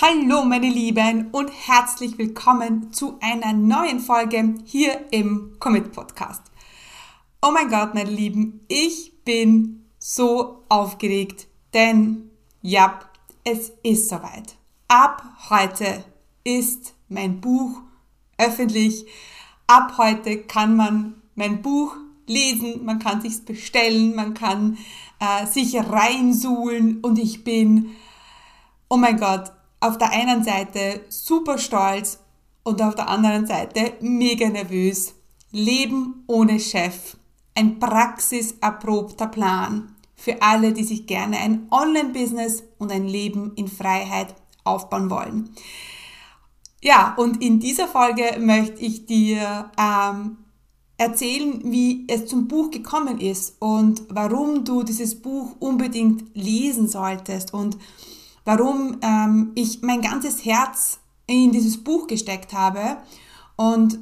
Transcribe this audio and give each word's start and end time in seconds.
Hallo 0.00 0.44
meine 0.44 0.68
Lieben 0.68 1.26
und 1.32 1.50
herzlich 1.50 2.18
willkommen 2.18 2.92
zu 2.92 3.18
einer 3.20 3.52
neuen 3.52 3.98
Folge 3.98 4.54
hier 4.64 5.06
im 5.10 5.56
Commit 5.58 5.90
Podcast. 5.90 6.42
Oh 7.42 7.50
mein 7.50 7.68
Gott, 7.68 7.94
meine 7.94 8.08
Lieben, 8.08 8.60
ich 8.68 9.24
bin 9.24 9.86
so 9.98 10.62
aufgeregt, 10.68 11.48
denn 11.74 12.30
ja, 12.62 13.00
es 13.42 13.72
ist 13.82 14.08
soweit. 14.08 14.54
Ab 14.86 15.24
heute 15.50 16.04
ist 16.44 16.94
mein 17.08 17.40
Buch 17.40 17.80
öffentlich. 18.38 19.04
Ab 19.66 19.94
heute 19.98 20.44
kann 20.44 20.76
man 20.76 21.16
mein 21.34 21.60
Buch 21.60 21.96
lesen, 22.28 22.84
man 22.84 23.00
kann 23.00 23.20
sich's 23.20 23.40
bestellen, 23.40 24.14
man 24.14 24.34
kann 24.34 24.78
äh, 25.18 25.44
sich 25.44 25.74
reinsuhlen 25.74 27.00
und 27.00 27.18
ich 27.18 27.42
bin, 27.42 27.96
oh 28.88 28.96
mein 28.96 29.18
Gott, 29.18 29.50
auf 29.80 29.98
der 29.98 30.10
einen 30.10 30.42
Seite 30.44 31.02
super 31.08 31.58
stolz 31.58 32.18
und 32.62 32.82
auf 32.82 32.94
der 32.94 33.08
anderen 33.08 33.46
Seite 33.46 33.94
mega 34.00 34.48
nervös. 34.48 35.14
Leben 35.50 36.24
ohne 36.26 36.60
Chef. 36.60 37.16
Ein 37.54 37.78
praxiserprobter 37.78 39.28
Plan 39.28 39.94
für 40.14 40.42
alle, 40.42 40.72
die 40.72 40.84
sich 40.84 41.06
gerne 41.06 41.38
ein 41.38 41.68
Online-Business 41.70 42.64
und 42.78 42.92
ein 42.92 43.06
Leben 43.06 43.52
in 43.54 43.68
Freiheit 43.68 44.34
aufbauen 44.64 45.10
wollen. 45.10 45.50
Ja, 46.82 47.14
und 47.16 47.42
in 47.42 47.58
dieser 47.58 47.88
Folge 47.88 48.38
möchte 48.38 48.80
ich 48.80 49.06
dir 49.06 49.70
ähm, 49.78 50.38
erzählen, 50.96 51.60
wie 51.64 52.04
es 52.08 52.26
zum 52.26 52.46
Buch 52.48 52.70
gekommen 52.70 53.20
ist 53.20 53.56
und 53.60 54.02
warum 54.08 54.64
du 54.64 54.82
dieses 54.82 55.20
Buch 55.20 55.56
unbedingt 55.60 56.24
lesen 56.34 56.88
solltest 56.88 57.54
und 57.54 57.78
warum 58.48 58.96
ähm, 59.02 59.52
ich 59.56 59.82
mein 59.82 60.00
ganzes 60.00 60.42
Herz 60.46 61.00
in 61.26 61.52
dieses 61.52 61.84
Buch 61.84 62.06
gesteckt 62.06 62.54
habe. 62.54 62.96
Und 63.56 63.98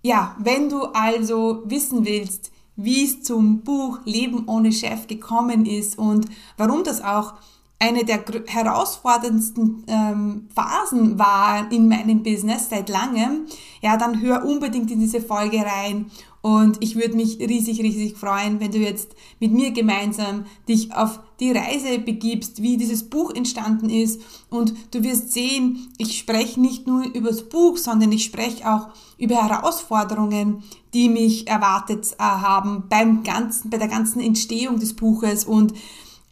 ja, 0.00 0.34
wenn 0.38 0.70
du 0.70 0.84
also 0.84 1.62
wissen 1.66 2.06
willst, 2.06 2.50
wie 2.76 3.04
es 3.04 3.22
zum 3.22 3.60
Buch 3.60 3.98
Leben 4.06 4.48
ohne 4.48 4.72
Chef 4.72 5.06
gekommen 5.06 5.66
ist 5.66 5.98
und 5.98 6.24
warum 6.56 6.82
das 6.82 7.04
auch 7.04 7.34
eine 7.78 8.06
der 8.06 8.24
herausforderndsten 8.46 9.84
ähm, 9.86 10.48
Phasen 10.54 11.18
war 11.18 11.70
in 11.70 11.86
meinem 11.86 12.22
Business 12.22 12.70
seit 12.70 12.88
langem, 12.88 13.46
ja, 13.82 13.98
dann 13.98 14.22
hör 14.22 14.46
unbedingt 14.46 14.90
in 14.90 15.00
diese 15.00 15.20
Folge 15.20 15.58
rein. 15.58 16.10
Und 16.42 16.78
ich 16.80 16.96
würde 16.96 17.16
mich 17.16 17.38
riesig, 17.38 17.80
riesig 17.80 18.16
freuen, 18.16 18.60
wenn 18.60 18.70
du 18.70 18.78
jetzt 18.78 19.14
mit 19.40 19.52
mir 19.52 19.72
gemeinsam 19.72 20.46
dich 20.68 20.94
auf 20.94 21.20
die 21.38 21.52
Reise 21.52 21.98
begibst, 21.98 22.62
wie 22.62 22.78
dieses 22.78 23.02
Buch 23.02 23.34
entstanden 23.34 23.90
ist. 23.90 24.22
Und 24.48 24.74
du 24.90 25.02
wirst 25.02 25.32
sehen, 25.32 25.88
ich 25.98 26.16
spreche 26.16 26.58
nicht 26.58 26.86
nur 26.86 27.04
über 27.12 27.28
das 27.28 27.48
Buch, 27.48 27.76
sondern 27.76 28.10
ich 28.12 28.24
spreche 28.24 28.70
auch 28.72 28.88
über 29.18 29.36
Herausforderungen, 29.36 30.62
die 30.94 31.10
mich 31.10 31.46
erwartet 31.46 32.12
äh, 32.18 32.22
haben 32.22 32.84
beim 32.88 33.22
ganzen, 33.22 33.68
bei 33.68 33.76
der 33.76 33.88
ganzen 33.88 34.20
Entstehung 34.20 34.80
des 34.80 34.94
Buches 34.94 35.44
und 35.44 35.74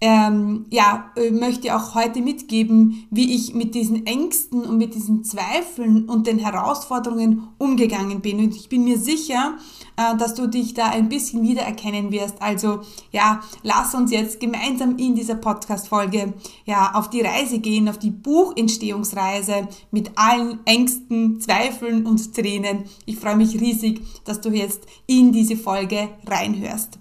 ähm, 0.01 0.67
ja, 0.71 1.11
äh, 1.17 1.31
möchte 1.31 1.75
auch 1.75 1.95
heute 1.95 2.21
mitgeben, 2.21 3.07
wie 3.11 3.35
ich 3.35 3.55
mit 3.55 3.75
diesen 3.75 4.07
Ängsten 4.07 4.65
und 4.65 4.79
mit 4.79 4.95
diesen 4.95 5.25
Zweifeln 5.25 6.09
und 6.09 6.29
den 6.29 6.39
Herausforderungen 6.39 7.49
umgegangen 7.59 8.21
bin. 8.21 8.39
Und 8.39 8.55
ich 8.55 8.69
bin 8.69 8.85
mir 8.85 8.99
sicher, 8.99 9.57
äh, 9.97 10.17
dass 10.17 10.35
du 10.35 10.47
dich 10.47 10.75
da 10.75 10.91
ein 10.91 11.09
bisschen 11.09 11.43
wiedererkennen 11.43 12.13
wirst. 12.13 12.41
Also 12.41 12.83
ja, 13.11 13.41
lass 13.65 13.95
uns 13.95 14.13
jetzt 14.13 14.39
gemeinsam 14.39 14.97
in 14.99 15.17
dieser 15.17 15.35
Podcast-Folge 15.35 16.35
ja, 16.65 16.93
auf 16.95 17.11
die 17.11 17.23
Reise 17.23 17.59
gehen, 17.59 17.89
auf 17.89 17.99
die 17.99 18.11
Buchentstehungsreise 18.11 19.67
mit 19.91 20.13
allen 20.15 20.61
Ängsten, 20.65 21.41
Zweifeln 21.41 22.07
und 22.07 22.35
Tränen. 22.35 22.85
Ich 23.05 23.17
freue 23.17 23.37
mich 23.37 23.61
riesig, 23.61 24.01
dass 24.25 24.41
du 24.41 24.51
jetzt 24.51 24.87
in 25.07 25.33
diese 25.33 25.57
Folge 25.57 26.09
reinhörst. 26.25 27.01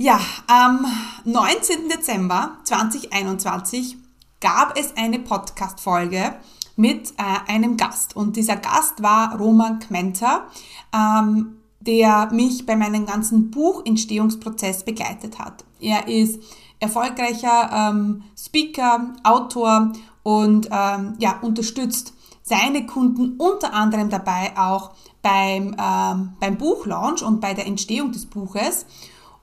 Ja, 0.00 0.20
am 0.46 0.86
19. 1.24 1.88
Dezember 1.88 2.58
2021 2.62 3.96
gab 4.40 4.78
es 4.78 4.96
eine 4.96 5.18
Podcast-Folge 5.18 6.36
mit 6.76 7.14
äh, 7.16 7.50
einem 7.52 7.76
Gast. 7.76 8.14
Und 8.14 8.36
dieser 8.36 8.54
Gast 8.54 9.02
war 9.02 9.36
Roman 9.36 9.80
Kmenter, 9.80 10.46
ähm, 10.94 11.56
der 11.80 12.30
mich 12.30 12.64
bei 12.64 12.76
meinem 12.76 13.06
ganzen 13.06 13.50
Buchentstehungsprozess 13.50 14.84
begleitet 14.84 15.40
hat. 15.40 15.64
Er 15.80 16.06
ist 16.06 16.40
erfolgreicher 16.78 17.90
ähm, 17.90 18.22
Speaker, 18.38 19.14
Autor 19.24 19.94
und 20.22 20.68
ähm, 20.70 21.16
ja, 21.18 21.40
unterstützt 21.42 22.14
seine 22.44 22.86
Kunden 22.86 23.34
unter 23.36 23.74
anderem 23.74 24.10
dabei 24.10 24.56
auch 24.56 24.92
beim, 25.22 25.74
ähm, 25.76 26.34
beim 26.38 26.56
Buchlaunch 26.56 27.24
und 27.24 27.40
bei 27.40 27.52
der 27.52 27.66
Entstehung 27.66 28.12
des 28.12 28.26
Buches. 28.26 28.86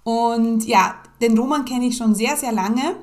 Und 0.06 0.66
ja, 0.66 0.94
den 1.20 1.36
Roman 1.36 1.66
kenne 1.66 1.88
ich 1.88 1.98
schon 1.98 2.14
sehr, 2.14 2.38
sehr 2.38 2.52
lange. 2.52 2.96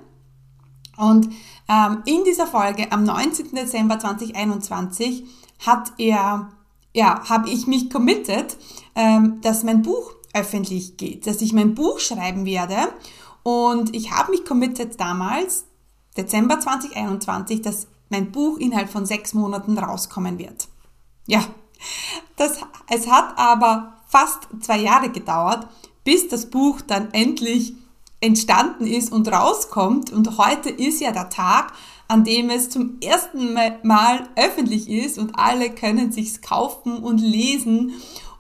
Und 0.97 1.31
ähm, 1.69 2.03
in 2.07 2.23
dieser 2.23 2.47
Folge 2.47 2.93
am 2.93 3.03
19. 3.03 3.57
Dezember 3.57 3.99
2021 3.99 5.25
hat 5.67 5.93
er, 5.99 6.53
ja, 6.95 7.29
habe 7.29 7.51
ich 7.51 7.67
mich 7.67 7.91
committed, 7.91 8.57
ähm, 8.95 9.41
dass 9.43 9.65
mein 9.65 9.83
Buch 9.83 10.13
öffentlich 10.33 10.97
geht, 10.97 11.27
dass 11.27 11.43
ich 11.43 11.53
mein 11.53 11.75
Buch 11.75 11.99
schreiben 11.99 12.47
werde. 12.47 12.77
Und 13.43 13.97
ich 13.97 14.13
habe 14.13 14.31
mich 14.31 14.45
committed 14.45 15.01
damals, 15.01 15.65
Dezember 16.17 16.61
2021, 16.61 17.63
dass 17.63 17.89
mein 18.11 18.31
Buch 18.31 18.59
innerhalb 18.59 18.91
von 18.91 19.07
sechs 19.07 19.35
Monaten 19.35 19.77
rauskommen 19.77 20.39
wird. 20.39 20.69
Ja, 21.27 21.43
das, 22.37 22.59
es 22.89 23.11
hat 23.11 23.37
aber 23.37 23.95
fast 24.07 24.47
zwei 24.61 24.79
Jahre 24.79 25.11
gedauert, 25.11 25.67
bis 26.05 26.29
das 26.29 26.47
Buch 26.47 26.81
dann 26.81 27.13
endlich 27.13 27.75
entstanden 28.21 28.87
ist 28.87 29.13
und 29.13 29.29
rauskommt. 29.29 30.13
Und 30.13 30.39
heute 30.39 30.71
ist 30.71 31.01
ja 31.01 31.13
der 31.13 31.29
Tag, 31.29 31.73
an 32.09 32.25
dem 32.25 32.51
es 32.51 32.71
zum 32.71 32.99
ersten 33.03 33.55
Mal 33.83 34.29
öffentlich 34.37 34.89
ist 34.89 35.19
und 35.19 35.39
alle 35.39 35.71
können 35.71 36.13
sich's 36.13 36.41
kaufen 36.41 36.99
und 36.99 37.21
lesen. 37.21 37.93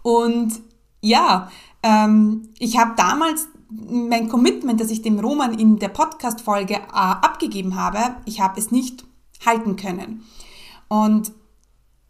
Und 0.03 0.61
ja, 1.01 1.51
ähm, 1.83 2.49
ich 2.59 2.79
habe 2.79 2.93
damals 2.97 3.49
mein 3.71 4.29
Commitment, 4.29 4.81
das 4.81 4.91
ich 4.91 5.03
dem 5.03 5.19
Roman 5.19 5.59
in 5.59 5.79
der 5.79 5.89
Podcast-Folge 5.89 6.75
äh, 6.75 6.81
abgegeben 6.93 7.77
habe, 7.77 8.17
ich 8.27 8.41
habe 8.41 8.61
es 8.61 8.71
nicht 8.71 9.05
halten 9.45 9.77
können. 9.77 10.25
Und 10.89 11.33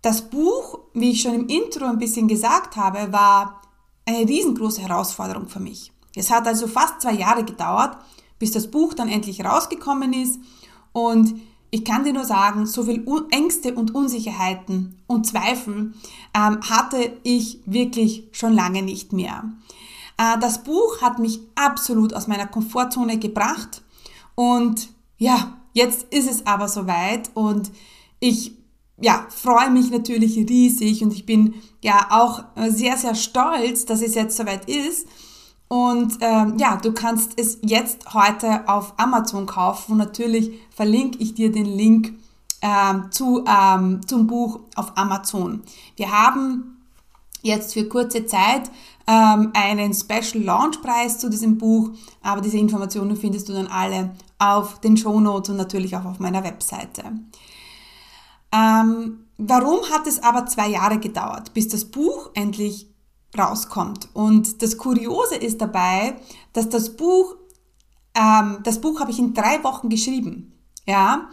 das 0.03 0.23
Buch, 0.23 0.81
wie 0.93 1.13
ich 1.13 1.23
schon 1.23 1.35
im 1.35 1.47
Intro 1.47 1.87
ein 1.87 1.99
bisschen 1.99 2.27
gesagt 2.27 2.77
habe, 2.77 3.13
war 3.13 3.62
eine 4.07 4.29
riesengroße 4.29 4.83
Herausforderung 4.83 5.49
für 5.49 5.61
mich. 5.61 5.93
Es 6.15 6.31
hat 6.31 6.47
also 6.47 6.67
fast 6.67 7.01
zwei 7.01 7.15
Jahre 7.15 7.45
gedauert, 7.45 7.97
bis 8.39 8.53
das 8.53 8.71
Buch 8.71 8.95
dann 8.95 9.09
endlich 9.09 9.45
rausgekommen 9.45 10.13
ist 10.13 10.39
und 10.93 11.35
ich 11.75 11.87
kann 11.87 12.05
dir 12.05 12.13
nur 12.13 12.27
sagen, 12.27 12.67
so 12.67 12.85
viel 12.85 13.03
Ängste 13.31 13.75
und 13.75 13.95
Unsicherheiten 13.95 15.01
und 15.07 15.27
Zweifel 15.27 15.95
ähm, 16.35 16.61
hatte 16.69 17.17
ich 17.23 17.61
wirklich 17.65 18.29
schon 18.33 18.53
lange 18.53 18.83
nicht 18.83 19.15
mehr. 19.15 19.45
Äh, 20.19 20.39
das 20.39 20.65
Buch 20.65 21.01
hat 21.01 21.19
mich 21.19 21.41
absolut 21.55 22.13
aus 22.13 22.27
meiner 22.27 22.47
Komfortzone 22.47 23.19
gebracht 23.19 23.83
und 24.35 24.91
ja, 25.17 25.57
jetzt 25.73 26.13
ist 26.13 26.31
es 26.31 26.47
aber 26.47 26.69
soweit 26.69 27.31
und 27.35 27.71
ich 28.21 28.53
ja, 29.03 29.27
freue 29.29 29.71
mich 29.71 29.91
natürlich 29.91 30.37
riesig 30.37 31.03
und 31.03 31.13
ich 31.13 31.27
bin 31.27 31.55
ja 31.83 32.07
auch 32.11 32.45
äh, 32.55 32.71
sehr, 32.71 32.97
sehr 32.97 33.15
stolz, 33.15 33.85
dass 33.85 34.01
es 34.01 34.15
jetzt 34.15 34.37
soweit 34.37 34.69
ist. 34.69 35.07
Und 35.69 36.19
ähm, 36.21 36.57
ja, 36.59 36.77
du 36.77 36.93
kannst 36.93 37.33
es 37.37 37.59
jetzt 37.63 38.15
heute 38.15 38.69
auf 38.69 38.95
Amazon 38.99 39.47
kaufen 39.47 39.93
und 39.93 39.99
natürlich 39.99 40.53
verlinke 40.71 41.19
ich 41.19 41.35
dir 41.35 41.51
den 41.51 41.65
Link 41.65 42.13
ähm, 42.61 43.11
zu, 43.11 43.45
ähm, 43.47 44.01
zum 44.07 44.27
Buch 44.27 44.61
auf 44.77 44.97
Amazon. 44.97 45.63
Wir 45.97 46.13
haben 46.13 46.77
jetzt 47.43 47.73
für 47.73 47.89
kurze 47.89 48.27
Zeit 48.27 48.71
ähm, 49.07 49.51
einen 49.55 49.95
Special 49.95 50.45
Launch 50.45 50.81
Preis 50.81 51.19
zu 51.19 51.29
diesem 51.29 51.59
Buch, 51.59 51.91
aber 52.23 52.41
diese 52.41 52.59
Informationen 52.59 53.17
findest 53.17 53.49
du 53.49 53.53
dann 53.53 53.67
alle 53.67 54.13
auf 54.39 54.79
den 54.81 54.97
Show 54.97 55.19
Notes 55.21 55.51
und 55.51 55.57
natürlich 55.57 55.97
auch 55.97 56.05
auf 56.05 56.21
meiner 56.21 56.45
Webseite. 56.45 57.03
Ähm, 58.53 59.27
warum 59.39 59.81
hat 59.91 60.07
es 60.07 60.23
aber 60.23 60.47
zwei 60.47 60.69
Jahre 60.69 60.99
gedauert, 60.99 61.55
bis 61.55 61.69
das 61.69 61.87
Buch 61.87 62.31
endlich 62.35 62.89
rauskommt? 63.37 64.09
Und 64.13 64.63
das 64.63 64.77
Kuriose 64.77 65.37
ist 65.37 65.61
dabei, 65.61 66.17
dass 66.53 66.69
das 66.69 66.97
Buch, 66.97 67.37
ähm, 68.15 68.59
das 68.63 68.81
Buch 68.81 69.01
habe 69.01 69.11
ich 69.11 69.19
in 69.19 69.35
drei 69.35 69.63
Wochen 69.65 69.89
geschrieben. 69.89 70.53
Ja, 70.87 71.29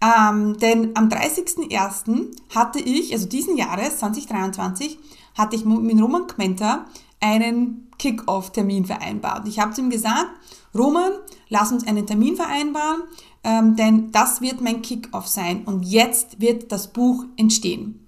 ähm, 0.00 0.58
denn 0.58 0.96
am 0.96 1.08
30.01. 1.08 2.30
hatte 2.54 2.78
ich, 2.80 3.12
also 3.12 3.26
diesen 3.26 3.56
Jahres, 3.56 3.98
2023, 3.98 4.98
hatte 5.36 5.56
ich 5.56 5.64
mit 5.64 6.00
Roman 6.00 6.26
Kmenter 6.26 6.86
einen 7.24 7.90
Kick-Off-Termin 7.98 8.84
vereinbart. 8.84 9.48
Ich 9.48 9.58
habe 9.58 9.72
zu 9.72 9.80
ihm 9.80 9.88
gesagt, 9.88 10.28
Roman, 10.74 11.12
lass 11.48 11.72
uns 11.72 11.86
einen 11.86 12.06
Termin 12.06 12.36
vereinbaren, 12.36 13.02
ähm, 13.42 13.76
denn 13.76 14.12
das 14.12 14.42
wird 14.42 14.60
mein 14.60 14.82
Kick-Off 14.82 15.26
sein 15.26 15.64
und 15.64 15.84
jetzt 15.84 16.40
wird 16.40 16.70
das 16.70 16.92
Buch 16.92 17.24
entstehen. 17.36 18.06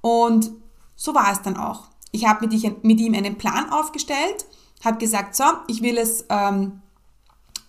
Und 0.00 0.50
so 0.96 1.14
war 1.14 1.30
es 1.30 1.42
dann 1.42 1.58
auch. 1.58 1.88
Ich 2.10 2.26
habe 2.26 2.46
mit, 2.46 2.84
mit, 2.84 3.00
ihm 3.00 3.14
einen 3.14 3.36
Plan 3.36 3.70
aufgestellt, 3.70 4.46
habe 4.82 4.96
gesagt, 4.96 5.36
so, 5.36 5.44
ich 5.66 5.82
will 5.82 5.98
es 5.98 6.24
ähm, 6.30 6.80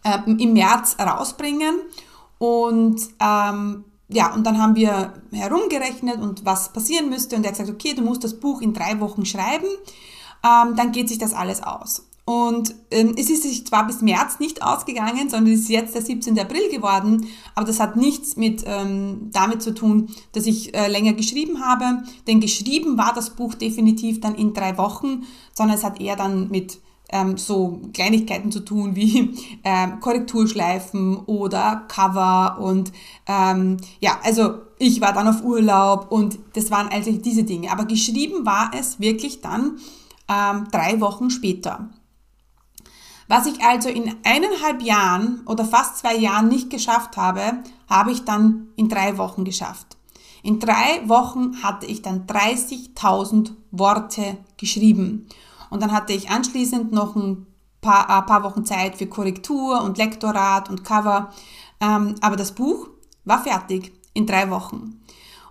äh, 0.03 0.19
im 0.25 0.53
März 0.53 0.95
rausbringen 0.97 1.75
und 2.37 3.01
ähm, 3.19 3.83
ja, 4.07 4.33
und 4.33 4.45
dann 4.45 4.59
haben 4.59 4.75
wir 4.75 5.13
herumgerechnet 5.31 6.19
und 6.19 6.43
was 6.43 6.73
passieren 6.73 7.09
müsste. 7.09 7.35
Und 7.35 7.43
er 7.43 7.51
hat 7.51 7.59
gesagt, 7.59 7.69
okay, 7.69 7.93
du 7.93 8.01
musst 8.01 8.23
das 8.23 8.39
Buch 8.39 8.61
in 8.61 8.73
drei 8.73 8.99
Wochen 8.99 9.25
schreiben, 9.25 9.67
ähm, 10.43 10.75
dann 10.75 10.91
geht 10.91 11.09
sich 11.09 11.17
das 11.17 11.33
alles 11.33 11.63
aus. 11.63 12.03
Und 12.29 12.75
ähm, 12.91 13.15
es 13.17 13.31
ist 13.31 13.41
sich 13.41 13.65
zwar 13.65 13.87
bis 13.87 14.03
März 14.03 14.39
nicht 14.39 14.61
ausgegangen, 14.61 15.31
sondern 15.31 15.51
es 15.51 15.61
ist 15.61 15.69
jetzt 15.69 15.95
der 15.95 16.03
17. 16.03 16.37
April 16.37 16.69
geworden, 16.69 17.25
aber 17.55 17.65
das 17.65 17.79
hat 17.79 17.95
nichts 17.95 18.35
mit 18.35 18.63
ähm, 18.67 19.31
damit 19.33 19.63
zu 19.63 19.73
tun, 19.73 20.09
dass 20.33 20.45
ich 20.45 20.75
äh, 20.75 20.87
länger 20.89 21.13
geschrieben 21.13 21.65
habe. 21.65 22.03
Denn 22.27 22.39
geschrieben 22.39 22.99
war 22.99 23.13
das 23.15 23.31
Buch 23.31 23.55
definitiv 23.55 24.21
dann 24.21 24.35
in 24.35 24.53
drei 24.53 24.77
Wochen, 24.77 25.23
sondern 25.55 25.75
es 25.75 25.83
hat 25.83 25.99
eher 25.99 26.15
dann 26.15 26.51
mit 26.51 26.77
ähm, 27.11 27.35
so 27.37 27.81
Kleinigkeiten 27.93 28.51
zu 28.51 28.59
tun 28.59 28.95
wie 28.95 29.33
ähm, 29.63 29.99
Korrekturschleifen 29.99 31.17
oder 31.25 31.85
Cover 31.87 32.59
und 32.59 32.91
ähm, 33.25 33.77
ja, 34.01 34.19
also 34.23 34.53
ich 34.77 35.01
war 35.01 35.13
dann 35.13 35.27
auf 35.27 35.43
Urlaub 35.43 36.11
und 36.11 36.37
das 36.53 36.69
waren 36.69 36.89
also 36.89 37.11
diese 37.11 37.43
Dinge. 37.43 37.71
Aber 37.71 37.85
geschrieben 37.85 38.45
war 38.45 38.69
es 38.77 38.99
wirklich 38.99 39.41
dann 39.41 39.79
ähm, 40.29 40.67
drei 40.71 41.01
Wochen 41.01 41.29
später. 41.29 41.89
Was 43.27 43.45
ich 43.45 43.61
also 43.63 43.89
in 43.89 44.15
eineinhalb 44.23 44.81
Jahren 44.81 45.41
oder 45.45 45.63
fast 45.63 45.97
zwei 45.97 46.15
Jahren 46.15 46.47
nicht 46.47 46.69
geschafft 46.69 47.15
habe, 47.17 47.59
habe 47.87 48.11
ich 48.11 48.25
dann 48.25 48.69
in 48.75 48.89
drei 48.89 49.17
Wochen 49.17 49.43
geschafft. 49.43 49.97
In 50.41 50.59
drei 50.59 51.07
Wochen 51.07 51.61
hatte 51.61 51.85
ich 51.85 52.01
dann 52.01 52.25
30.000 52.25 53.51
Worte 53.71 54.37
geschrieben. 54.57 55.27
Und 55.69 55.83
dann 55.83 55.91
hatte 55.91 56.13
ich 56.13 56.31
anschließend 56.31 56.91
noch 56.91 57.15
ein 57.15 57.45
paar, 57.81 58.09
ein 58.09 58.25
paar 58.25 58.43
Wochen 58.43 58.65
Zeit 58.65 58.95
für 58.95 59.07
Korrektur 59.07 59.83
und 59.83 59.97
Lektorat 59.97 60.69
und 60.69 60.83
Cover. 60.83 61.31
Ähm, 61.79 62.15
aber 62.21 62.35
das 62.35 62.53
Buch 62.53 62.87
war 63.25 63.43
fertig 63.43 63.91
in 64.13 64.25
drei 64.25 64.49
Wochen. 64.49 65.01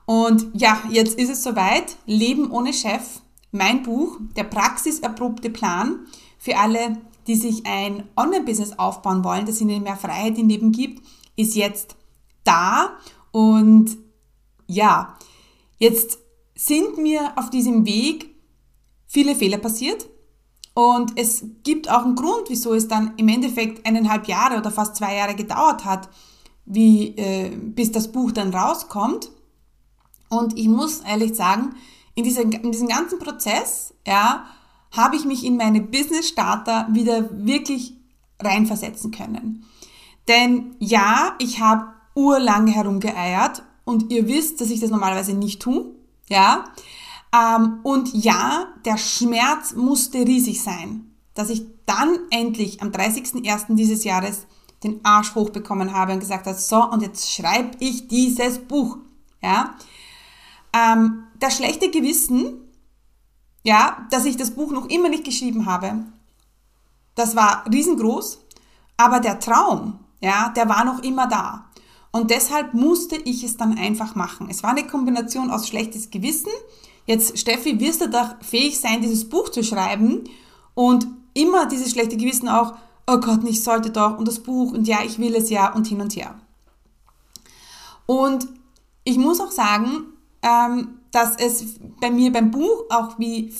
Und 0.04 0.48
ja, 0.54 0.80
jetzt 0.90 1.18
ist 1.18 1.30
es 1.30 1.42
soweit. 1.42 1.96
Leben 2.06 2.50
ohne 2.50 2.72
Chef, 2.72 3.20
mein 3.50 3.82
Buch, 3.82 4.18
der 4.36 4.44
praxiserprobte 4.44 5.50
Plan 5.50 6.00
für 6.38 6.56
alle, 6.56 6.98
die 7.26 7.36
sich 7.36 7.66
ein 7.66 8.04
Online-Business 8.16 8.78
aufbauen 8.78 9.24
wollen, 9.24 9.46
das 9.46 9.60
ihnen 9.60 9.82
mehr 9.82 9.96
Freiheit 9.96 10.38
im 10.38 10.48
Leben 10.48 10.72
gibt, 10.72 11.06
ist 11.36 11.54
jetzt 11.54 11.96
da. 12.44 12.96
Und 13.32 13.96
ja, 14.66 15.16
jetzt 15.78 16.18
sind 16.54 16.98
mir 16.98 17.32
auf 17.36 17.50
diesem 17.50 17.84
Weg 17.86 18.34
viele 19.06 19.34
Fehler 19.34 19.58
passiert. 19.58 20.08
Und 20.74 21.18
es 21.18 21.44
gibt 21.64 21.90
auch 21.90 22.04
einen 22.04 22.14
Grund, 22.14 22.44
wieso 22.48 22.72
es 22.72 22.86
dann 22.86 23.14
im 23.16 23.28
Endeffekt 23.28 23.84
eineinhalb 23.84 24.28
Jahre 24.28 24.58
oder 24.58 24.70
fast 24.70 24.96
zwei 24.96 25.16
Jahre 25.16 25.34
gedauert 25.34 25.84
hat, 25.84 26.08
wie, 26.66 27.16
äh, 27.16 27.50
bis 27.56 27.90
das 27.90 28.12
Buch 28.12 28.30
dann 28.30 28.54
rauskommt. 28.54 29.30
Und 30.28 30.56
ich 30.56 30.68
muss 30.68 31.00
ehrlich 31.00 31.34
sagen, 31.34 31.74
in, 32.18 32.24
dieser, 32.24 32.42
in 32.42 32.72
diesem 32.72 32.88
ganzen 32.88 33.20
Prozess, 33.20 33.94
ja, 34.04 34.44
habe 34.90 35.14
ich 35.14 35.24
mich 35.24 35.44
in 35.44 35.56
meine 35.56 35.80
Business 35.80 36.28
Starter 36.28 36.88
wieder 36.90 37.28
wirklich 37.46 37.94
reinversetzen 38.42 39.12
können. 39.12 39.64
Denn 40.26 40.74
ja, 40.80 41.36
ich 41.38 41.60
habe 41.60 41.92
urlange 42.16 42.72
herumgeeiert 42.72 43.62
und 43.84 44.10
ihr 44.10 44.26
wisst, 44.26 44.60
dass 44.60 44.70
ich 44.70 44.80
das 44.80 44.90
normalerweise 44.90 45.32
nicht 45.32 45.62
tue, 45.62 45.94
ja. 46.28 46.64
Ähm, 47.32 47.78
und 47.84 48.12
ja, 48.12 48.66
der 48.84 48.98
Schmerz 48.98 49.74
musste 49.74 50.18
riesig 50.18 50.60
sein, 50.60 51.12
dass 51.34 51.50
ich 51.50 51.62
dann 51.86 52.18
endlich 52.30 52.82
am 52.82 52.88
30.01. 52.88 53.76
dieses 53.76 54.02
Jahres 54.02 54.46
den 54.82 55.04
Arsch 55.04 55.36
hochbekommen 55.36 55.94
habe 55.94 56.14
und 56.14 56.20
gesagt 56.20 56.46
habe, 56.46 56.58
so, 56.58 56.82
und 56.82 57.00
jetzt 57.00 57.32
schreibe 57.32 57.76
ich 57.78 58.08
dieses 58.08 58.58
Buch. 58.58 58.98
Ja? 59.40 59.76
Ähm, 60.72 61.27
das 61.40 61.56
schlechte 61.56 61.90
Gewissen, 61.90 62.54
ja, 63.62 64.06
dass 64.10 64.24
ich 64.24 64.36
das 64.36 64.52
Buch 64.52 64.70
noch 64.70 64.88
immer 64.88 65.08
nicht 65.08 65.24
geschrieben 65.24 65.66
habe, 65.66 66.04
das 67.14 67.34
war 67.34 67.64
riesengroß, 67.70 68.38
aber 68.96 69.20
der 69.20 69.40
Traum, 69.40 70.00
ja, 70.20 70.50
der 70.50 70.68
war 70.68 70.84
noch 70.84 71.02
immer 71.02 71.26
da. 71.26 71.64
Und 72.10 72.30
deshalb 72.30 72.74
musste 72.74 73.16
ich 73.16 73.44
es 73.44 73.56
dann 73.56 73.76
einfach 73.76 74.14
machen. 74.14 74.48
Es 74.50 74.62
war 74.62 74.70
eine 74.70 74.86
Kombination 74.86 75.50
aus 75.50 75.68
schlechtes 75.68 76.10
Gewissen, 76.10 76.50
Jetzt, 77.08 77.38
Steffi, 77.38 77.80
wirst 77.80 78.02
du 78.02 78.10
doch 78.10 78.34
fähig 78.42 78.78
sein, 78.78 79.00
dieses 79.00 79.26
Buch 79.30 79.48
zu 79.48 79.64
schreiben 79.64 80.24
und 80.74 81.06
immer 81.32 81.64
dieses 81.64 81.92
schlechte 81.92 82.18
Gewissen 82.18 82.50
auch, 82.50 82.74
oh 83.06 83.16
Gott, 83.16 83.44
ich 83.44 83.64
sollte 83.64 83.88
doch 83.88 84.18
und 84.18 84.28
das 84.28 84.40
Buch 84.40 84.72
und 84.72 84.86
ja, 84.86 84.98
ich 85.02 85.18
will 85.18 85.34
es 85.34 85.48
ja 85.48 85.72
und 85.72 85.86
hin 85.86 86.02
und 86.02 86.14
her. 86.16 86.38
Und 88.04 88.46
ich 89.04 89.16
muss 89.16 89.40
auch 89.40 89.50
sagen, 89.50 90.04
ähm, 90.42 90.97
dass 91.12 91.36
es 91.36 91.78
bei 92.00 92.10
mir 92.10 92.32
beim 92.32 92.50
Buch 92.50 92.84
auch 92.90 93.18
wie 93.18 93.54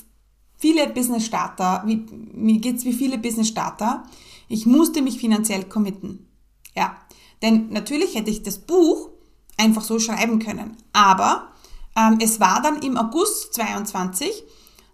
viele 0.56 0.88
Business 0.88 1.26
Starter, 1.26 1.82
wie, 1.86 2.04
mir 2.32 2.58
geht's 2.58 2.84
wie 2.84 2.92
viele 2.92 3.18
Business 3.18 3.48
Starter, 3.48 4.04
ich 4.48 4.66
musste 4.66 5.02
mich 5.02 5.18
finanziell 5.18 5.64
committen. 5.64 6.28
Ja, 6.74 6.96
denn 7.42 7.68
natürlich 7.70 8.14
hätte 8.14 8.30
ich 8.30 8.42
das 8.42 8.58
Buch 8.58 9.10
einfach 9.56 9.82
so 9.82 9.98
schreiben 9.98 10.38
können, 10.38 10.76
aber 10.92 11.48
ähm, 11.96 12.18
es 12.20 12.40
war 12.40 12.62
dann 12.62 12.82
im 12.82 12.96
August 12.96 13.54
22, 13.54 14.44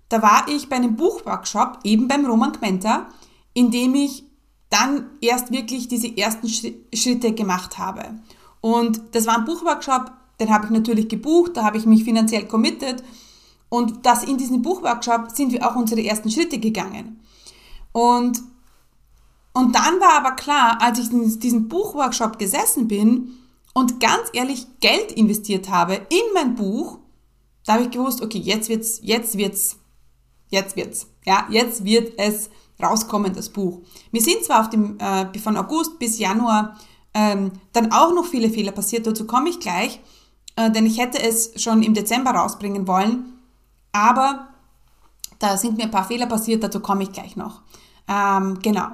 da 0.09 0.23
war 0.23 0.47
ich 0.49 0.69
bei 0.69 0.77
einem 0.77 0.97
Buchworkshop, 0.97 1.81
eben 1.85 2.09
beim 2.09 2.25
Roman 2.27 2.53
Kmenter, 2.53 3.09
in 3.53 3.71
dem 3.71 3.95
ich 3.95 4.25
dann 4.71 5.11
erst 5.21 5.53
wirklich 5.53 5.89
diese 5.89 6.17
ersten 6.17 6.49
Schritte 6.49 7.33
gemacht 7.33 7.79
habe. 7.79 8.21
Und 8.61 9.03
das 9.13 9.27
war 9.27 9.39
ein 9.39 9.45
Buchworkshop, 9.45 10.11
den 10.45 10.55
habe 10.55 10.67
ich 10.67 10.71
natürlich 10.71 11.09
gebucht, 11.09 11.53
da 11.57 11.65
habe 11.65 11.79
ich 11.79 11.87
mich 11.87 12.05
finanziell 12.05 12.47
committed. 12.47 13.03
Und 13.69 14.07
das 14.07 14.25
in 14.25 14.39
diesem 14.39 14.63
Buchworkshop 14.63 15.31
sind 15.33 15.53
wir 15.53 15.69
auch 15.69 15.77
unsere 15.77 16.05
ersten 16.05 16.31
Schritte 16.31 16.59
gegangen. 16.59 17.21
Und, 17.93 18.41
und 19.53 19.75
dann 19.75 20.01
war 20.01 20.19
aber 20.19 20.33
klar, 20.33 20.79
als 20.81 20.99
ich 20.99 21.11
in 21.11 21.41
diesem 21.41 21.69
Buchworkshop 21.69 22.39
gesessen 22.39 22.89
bin, 22.89 23.35
und 23.75 24.01
ganz 24.01 24.31
ehrlich 24.33 24.67
Geld 24.81 25.13
investiert 25.13 25.69
habe 25.69 25.95
in 25.95 26.23
mein 26.33 26.55
Buch, 26.55 26.99
da 27.67 27.75
habe 27.75 27.85
ich 27.85 27.91
gewusst, 27.91 28.23
okay, 28.23 28.39
jetzt 28.39 28.69
wird's, 28.69 29.01
jetzt 29.03 29.37
wird's, 29.37 29.77
jetzt 30.49 30.77
wird's, 30.77 31.09
ja, 31.27 31.47
jetzt 31.51 31.85
wird 31.85 32.15
es 32.17 32.51
rauskommen, 32.81 33.35
das 33.35 33.49
Buch. 33.49 33.81
Mir 34.13 34.23
sind 34.23 34.45
zwar 34.45 34.61
auf 34.61 34.71
dem, 34.71 34.99
äh, 34.99 35.39
von 35.39 35.57
August 35.57 35.99
bis 35.99 36.19
Januar 36.19 36.77
ähm, 37.15 37.53
dann 37.73 37.93
auch 37.93 38.15
noch 38.15 38.27
viele 38.27 38.51
Fehler 38.51 38.73
passiert, 38.73 39.07
dazu 39.07 39.27
komme 39.27 39.51
ich 39.51 39.61
gleich, 39.61 40.01
äh, 40.57 40.71
denn 40.71 40.87
ich 40.87 40.99
hätte 40.99 41.23
es 41.23 41.61
schon 41.63 41.83
im 41.83 41.95
Dezember 41.95 42.33
rausbringen 42.33 42.87
wollen, 42.87 43.39
aber 43.93 44.49
da 45.39 45.57
sind 45.57 45.77
mir 45.77 45.85
ein 45.85 45.91
paar 45.91 46.07
Fehler 46.07 46.27
passiert, 46.27 46.63
dazu 46.63 46.81
komme 46.81 47.03
ich 47.03 47.13
gleich 47.13 47.37
noch. 47.37 47.63
Ähm, 48.09 48.59
genau. 48.63 48.89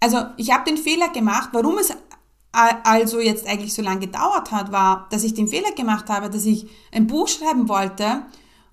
Also 0.00 0.18
ich 0.36 0.52
habe 0.52 0.64
den 0.64 0.76
Fehler 0.76 1.08
gemacht, 1.08 1.50
warum 1.52 1.78
es 1.78 1.94
also 2.52 3.20
jetzt 3.20 3.46
eigentlich 3.46 3.72
so 3.72 3.82
lange 3.82 4.00
gedauert 4.00 4.50
hat, 4.50 4.72
war, 4.72 5.06
dass 5.10 5.22
ich 5.22 5.34
den 5.34 5.46
Fehler 5.46 5.72
gemacht 5.72 6.08
habe, 6.08 6.30
dass 6.30 6.44
ich 6.46 6.66
ein 6.92 7.06
Buch 7.06 7.28
schreiben 7.28 7.68
wollte. 7.68 8.24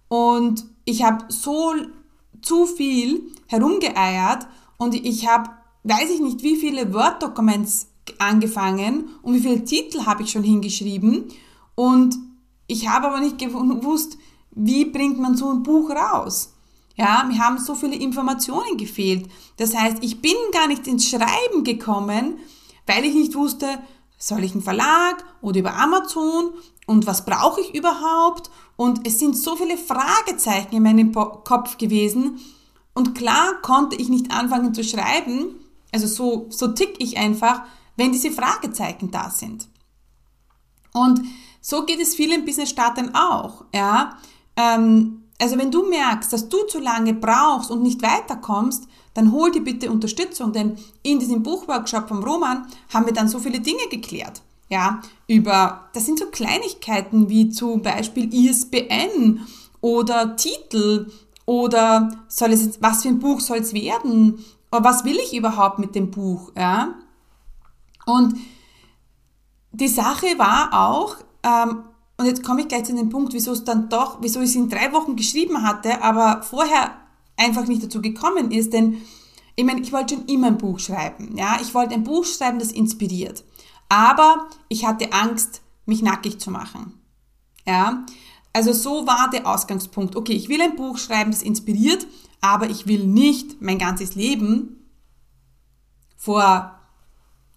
Und 0.07 0.65
ich 0.85 1.03
habe 1.03 1.25
so 1.27 1.75
zu 2.41 2.65
viel 2.65 3.31
herumgeeiert. 3.47 4.47
Und 4.77 4.95
ich 4.95 5.27
habe, 5.27 5.49
weiß 5.83 6.09
ich 6.09 6.21
nicht, 6.21 6.43
wie 6.43 6.55
viele 6.55 6.93
Word-Documents 6.93 7.87
angefangen 8.19 9.09
und 9.21 9.35
wie 9.35 9.41
viele 9.41 9.63
Titel 9.63 10.05
habe 10.05 10.23
ich 10.23 10.31
schon 10.31 10.43
hingeschrieben 10.43 11.25
und 11.77 12.17
ich 12.65 12.87
habe 12.87 13.07
aber 13.07 13.19
nicht 13.19 13.37
gewusst, 13.37 14.17
wie 14.49 14.85
bringt 14.85 15.19
man 15.19 15.37
so 15.37 15.51
ein 15.51 15.61
Buch 15.61 15.91
raus. 15.91 16.53
Ja, 16.95 17.23
mir 17.23 17.37
haben 17.37 17.59
so 17.59 17.75
viele 17.75 17.95
Informationen 17.95 18.77
gefehlt. 18.77 19.29
Das 19.57 19.75
heißt, 19.75 19.97
ich 20.01 20.19
bin 20.19 20.33
gar 20.51 20.67
nicht 20.67 20.87
ins 20.87 21.07
Schreiben 21.07 21.63
gekommen, 21.63 22.39
weil 22.87 23.05
ich 23.05 23.13
nicht 23.13 23.35
wusste, 23.35 23.67
soll 24.17 24.43
ich 24.43 24.53
einen 24.53 24.63
Verlag 24.63 25.23
oder 25.41 25.59
über 25.59 25.75
Amazon 25.75 26.49
und 26.87 27.05
was 27.05 27.25
brauche 27.25 27.61
ich 27.61 27.75
überhaupt? 27.75 28.49
Und 28.75 29.05
es 29.05 29.19
sind 29.19 29.37
so 29.37 29.55
viele 29.55 29.77
Fragezeichen 29.77 30.75
in 30.75 30.81
meinem 30.81 31.11
Kopf 31.13 31.77
gewesen. 31.77 32.39
Und 32.95 33.13
klar 33.13 33.61
konnte 33.61 33.95
ich 33.97 34.09
nicht 34.09 34.31
anfangen 34.31 34.73
zu 34.73 34.83
schreiben, 34.83 35.57
also 35.93 36.07
so, 36.07 36.47
so 36.49 36.69
tick 36.69 36.95
ich 36.97 37.17
einfach, 37.17 37.61
wenn 37.97 38.13
diese 38.13 38.31
Fragezeichen 38.31 39.11
da 39.11 39.29
sind. 39.29 39.67
Und 40.93 41.21
so 41.61 41.85
geht 41.85 41.99
es 41.99 42.15
vielen 42.15 42.45
Business-Startern 42.45 43.15
auch. 43.15 43.65
Ja? 43.73 44.17
Ähm, 44.55 45.23
also 45.39 45.57
wenn 45.57 45.71
du 45.71 45.87
merkst, 45.87 46.31
dass 46.33 46.49
du 46.49 46.63
zu 46.63 46.79
lange 46.79 47.13
brauchst 47.13 47.69
und 47.69 47.83
nicht 47.83 48.01
weiterkommst, 48.01 48.87
dann 49.13 49.31
hol 49.31 49.51
dir 49.51 49.63
bitte 49.63 49.91
Unterstützung, 49.91 50.51
denn 50.53 50.77
in 51.03 51.19
diesem 51.19 51.43
Buchworkshop 51.43 52.07
vom 52.07 52.23
Roman 52.23 52.67
haben 52.93 53.05
wir 53.05 53.13
dann 53.13 53.27
so 53.27 53.39
viele 53.39 53.59
Dinge 53.59 53.87
geklärt. 53.89 54.41
Ja, 54.69 55.01
über, 55.27 55.89
das 55.93 56.05
sind 56.05 56.19
so 56.19 56.25
Kleinigkeiten 56.25 57.29
wie 57.29 57.49
zum 57.49 57.81
Beispiel 57.81 58.33
ISBN 58.33 59.47
oder 59.79 60.35
Titel 60.35 61.09
oder 61.45 62.11
soll 62.27 62.51
es, 62.51 62.81
was 62.81 63.03
für 63.03 63.07
ein 63.07 63.19
Buch 63.19 63.39
soll 63.39 63.59
es 63.59 63.73
werden? 63.73 64.43
Oder 64.71 64.83
was 64.83 65.05
will 65.05 65.15
ich 65.15 65.33
überhaupt 65.33 65.79
mit 65.79 65.95
dem 65.95 66.11
Buch? 66.11 66.51
Ja? 66.57 66.95
Und 68.05 68.35
die 69.71 69.87
Sache 69.87 70.27
war 70.37 70.73
auch, 70.73 71.15
ähm, 71.43 71.83
und 72.17 72.25
jetzt 72.25 72.43
komme 72.43 72.61
ich 72.61 72.67
gleich 72.67 72.85
zu 72.85 72.95
dem 72.95 73.09
Punkt, 73.09 73.33
wieso 73.33 73.51
es 73.51 73.63
dann 73.63 73.89
doch, 73.89 74.17
wieso 74.21 74.41
ich 74.41 74.49
es 74.49 74.55
in 74.55 74.69
drei 74.69 74.91
Wochen 74.91 75.15
geschrieben 75.15 75.61
hatte, 75.63 76.01
aber 76.01 76.41
vorher 76.41 76.95
einfach 77.37 77.67
nicht 77.67 77.83
dazu 77.83 78.01
gekommen 78.01 78.51
ist, 78.51 78.73
denn 78.73 79.01
ich 79.55 79.65
meine, 79.65 79.81
ich 79.81 79.91
wollte 79.91 80.15
schon 80.15 80.25
immer 80.25 80.47
ein 80.47 80.57
Buch 80.57 80.79
schreiben. 80.79 81.35
Ja, 81.35 81.57
ich 81.61 81.73
wollte 81.73 81.93
ein 81.93 82.03
Buch 82.03 82.25
schreiben, 82.25 82.59
das 82.59 82.71
inspiriert. 82.71 83.43
Aber 83.89 84.47
ich 84.67 84.85
hatte 84.85 85.13
Angst, 85.13 85.61
mich 85.85 86.01
nackig 86.01 86.39
zu 86.39 86.51
machen. 86.51 86.99
Ja, 87.65 88.05
also 88.53 88.73
so 88.73 89.07
war 89.07 89.29
der 89.29 89.47
Ausgangspunkt. 89.47 90.15
Okay, 90.15 90.33
ich 90.33 90.49
will 90.49 90.61
ein 90.61 90.75
Buch 90.75 90.97
schreiben, 90.97 91.31
das 91.31 91.41
inspiriert, 91.41 92.07
aber 92.41 92.69
ich 92.69 92.87
will 92.87 93.05
nicht 93.05 93.61
mein 93.61 93.77
ganzes 93.77 94.15
Leben 94.15 94.89
vor 96.15 96.79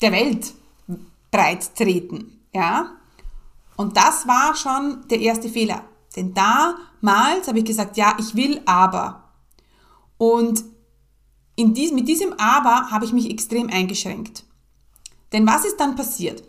der 0.01 0.13
Welt 0.13 0.55
breit 1.31 1.75
treten. 1.75 2.41
Ja, 2.53 2.97
und 3.81 3.97
das 3.97 4.29
war 4.29 4.55
schon 4.55 5.09
der 5.09 5.21
erste 5.21 5.49
Fehler. 5.49 5.83
Denn 6.15 6.35
damals 6.35 7.49
habe 7.49 7.61
ich 7.61 7.65
gesagt, 7.65 7.97
ja, 7.97 8.15
ich 8.19 8.35
will 8.35 8.61
aber. 8.67 9.33
Und 10.19 10.63
dies, 11.57 11.91
mit 11.91 12.07
diesem 12.07 12.35
Aber 12.35 12.91
habe 12.91 13.07
ich 13.07 13.15
mich 13.15 13.31
extrem 13.31 13.71
eingeschränkt. 13.71 14.45
Denn 15.33 15.47
was 15.47 15.65
ist 15.65 15.81
dann 15.81 15.97
passiert? 15.97 16.43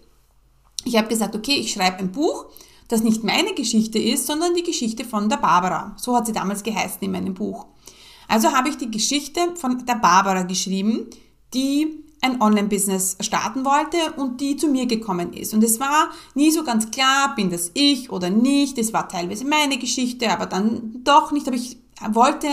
Ich 0.83 0.97
habe 0.97 1.07
gesagt, 1.07 1.33
okay, 1.33 1.53
ich 1.53 1.71
schreibe 1.71 1.99
ein 1.99 2.11
Buch, 2.11 2.47
das 2.89 3.01
nicht 3.01 3.23
meine 3.23 3.53
Geschichte 3.53 3.97
ist, 3.97 4.27
sondern 4.27 4.53
die 4.53 4.63
Geschichte 4.63 5.05
von 5.05 5.29
der 5.29 5.37
Barbara. 5.37 5.95
So 5.95 6.13
hat 6.13 6.25
sie 6.25 6.33
damals 6.33 6.63
geheißen 6.63 6.99
in 6.99 7.13
meinem 7.13 7.33
Buch. 7.33 7.65
Also 8.27 8.51
habe 8.51 8.67
ich 8.67 8.75
die 8.75 8.91
Geschichte 8.91 9.55
von 9.55 9.85
der 9.85 9.95
Barbara 9.95 10.43
geschrieben, 10.43 11.07
die 11.53 12.03
ein 12.21 12.41
Online-Business 12.41 13.17
starten 13.19 13.65
wollte 13.65 13.97
und 14.15 14.39
die 14.41 14.55
zu 14.55 14.67
mir 14.67 14.85
gekommen 14.85 15.33
ist. 15.33 15.53
Und 15.53 15.63
es 15.63 15.79
war 15.79 16.11
nie 16.35 16.51
so 16.51 16.63
ganz 16.63 16.91
klar, 16.91 17.35
bin 17.35 17.49
das 17.49 17.71
ich 17.73 18.11
oder 18.11 18.29
nicht. 18.29 18.77
Es 18.77 18.93
war 18.93 19.09
teilweise 19.09 19.45
meine 19.45 19.79
Geschichte, 19.79 20.31
aber 20.31 20.45
dann 20.45 21.03
doch 21.03 21.31
nicht. 21.31 21.47
Aber 21.47 21.57
ich 21.57 21.77
wollte 22.09 22.47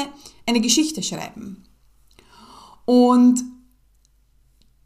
eine 0.47 0.61
Geschichte 0.61 1.03
schreiben. 1.03 1.65
Und 2.87 3.45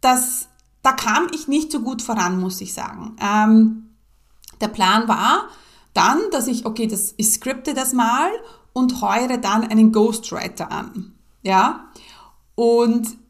das, 0.00 0.48
da 0.82 0.92
kam 0.92 1.28
ich 1.32 1.46
nicht 1.46 1.70
so 1.70 1.80
gut 1.80 2.02
voran, 2.02 2.40
muss 2.40 2.60
ich 2.60 2.74
sagen. 2.74 3.16
Ähm, 3.22 3.90
der 4.60 4.68
Plan 4.68 5.06
war 5.06 5.48
dann, 5.94 6.18
dass 6.32 6.48
ich, 6.48 6.66
okay, 6.66 6.88
das, 6.88 7.14
ich 7.16 7.30
skripte 7.30 7.74
das 7.74 7.92
mal 7.92 8.30
und 8.72 9.00
heure 9.00 9.38
dann 9.38 9.62
einen 9.62 9.92
Ghostwriter 9.92 10.72
an. 10.72 11.12
Ja. 11.42 11.88
Und 12.56 13.21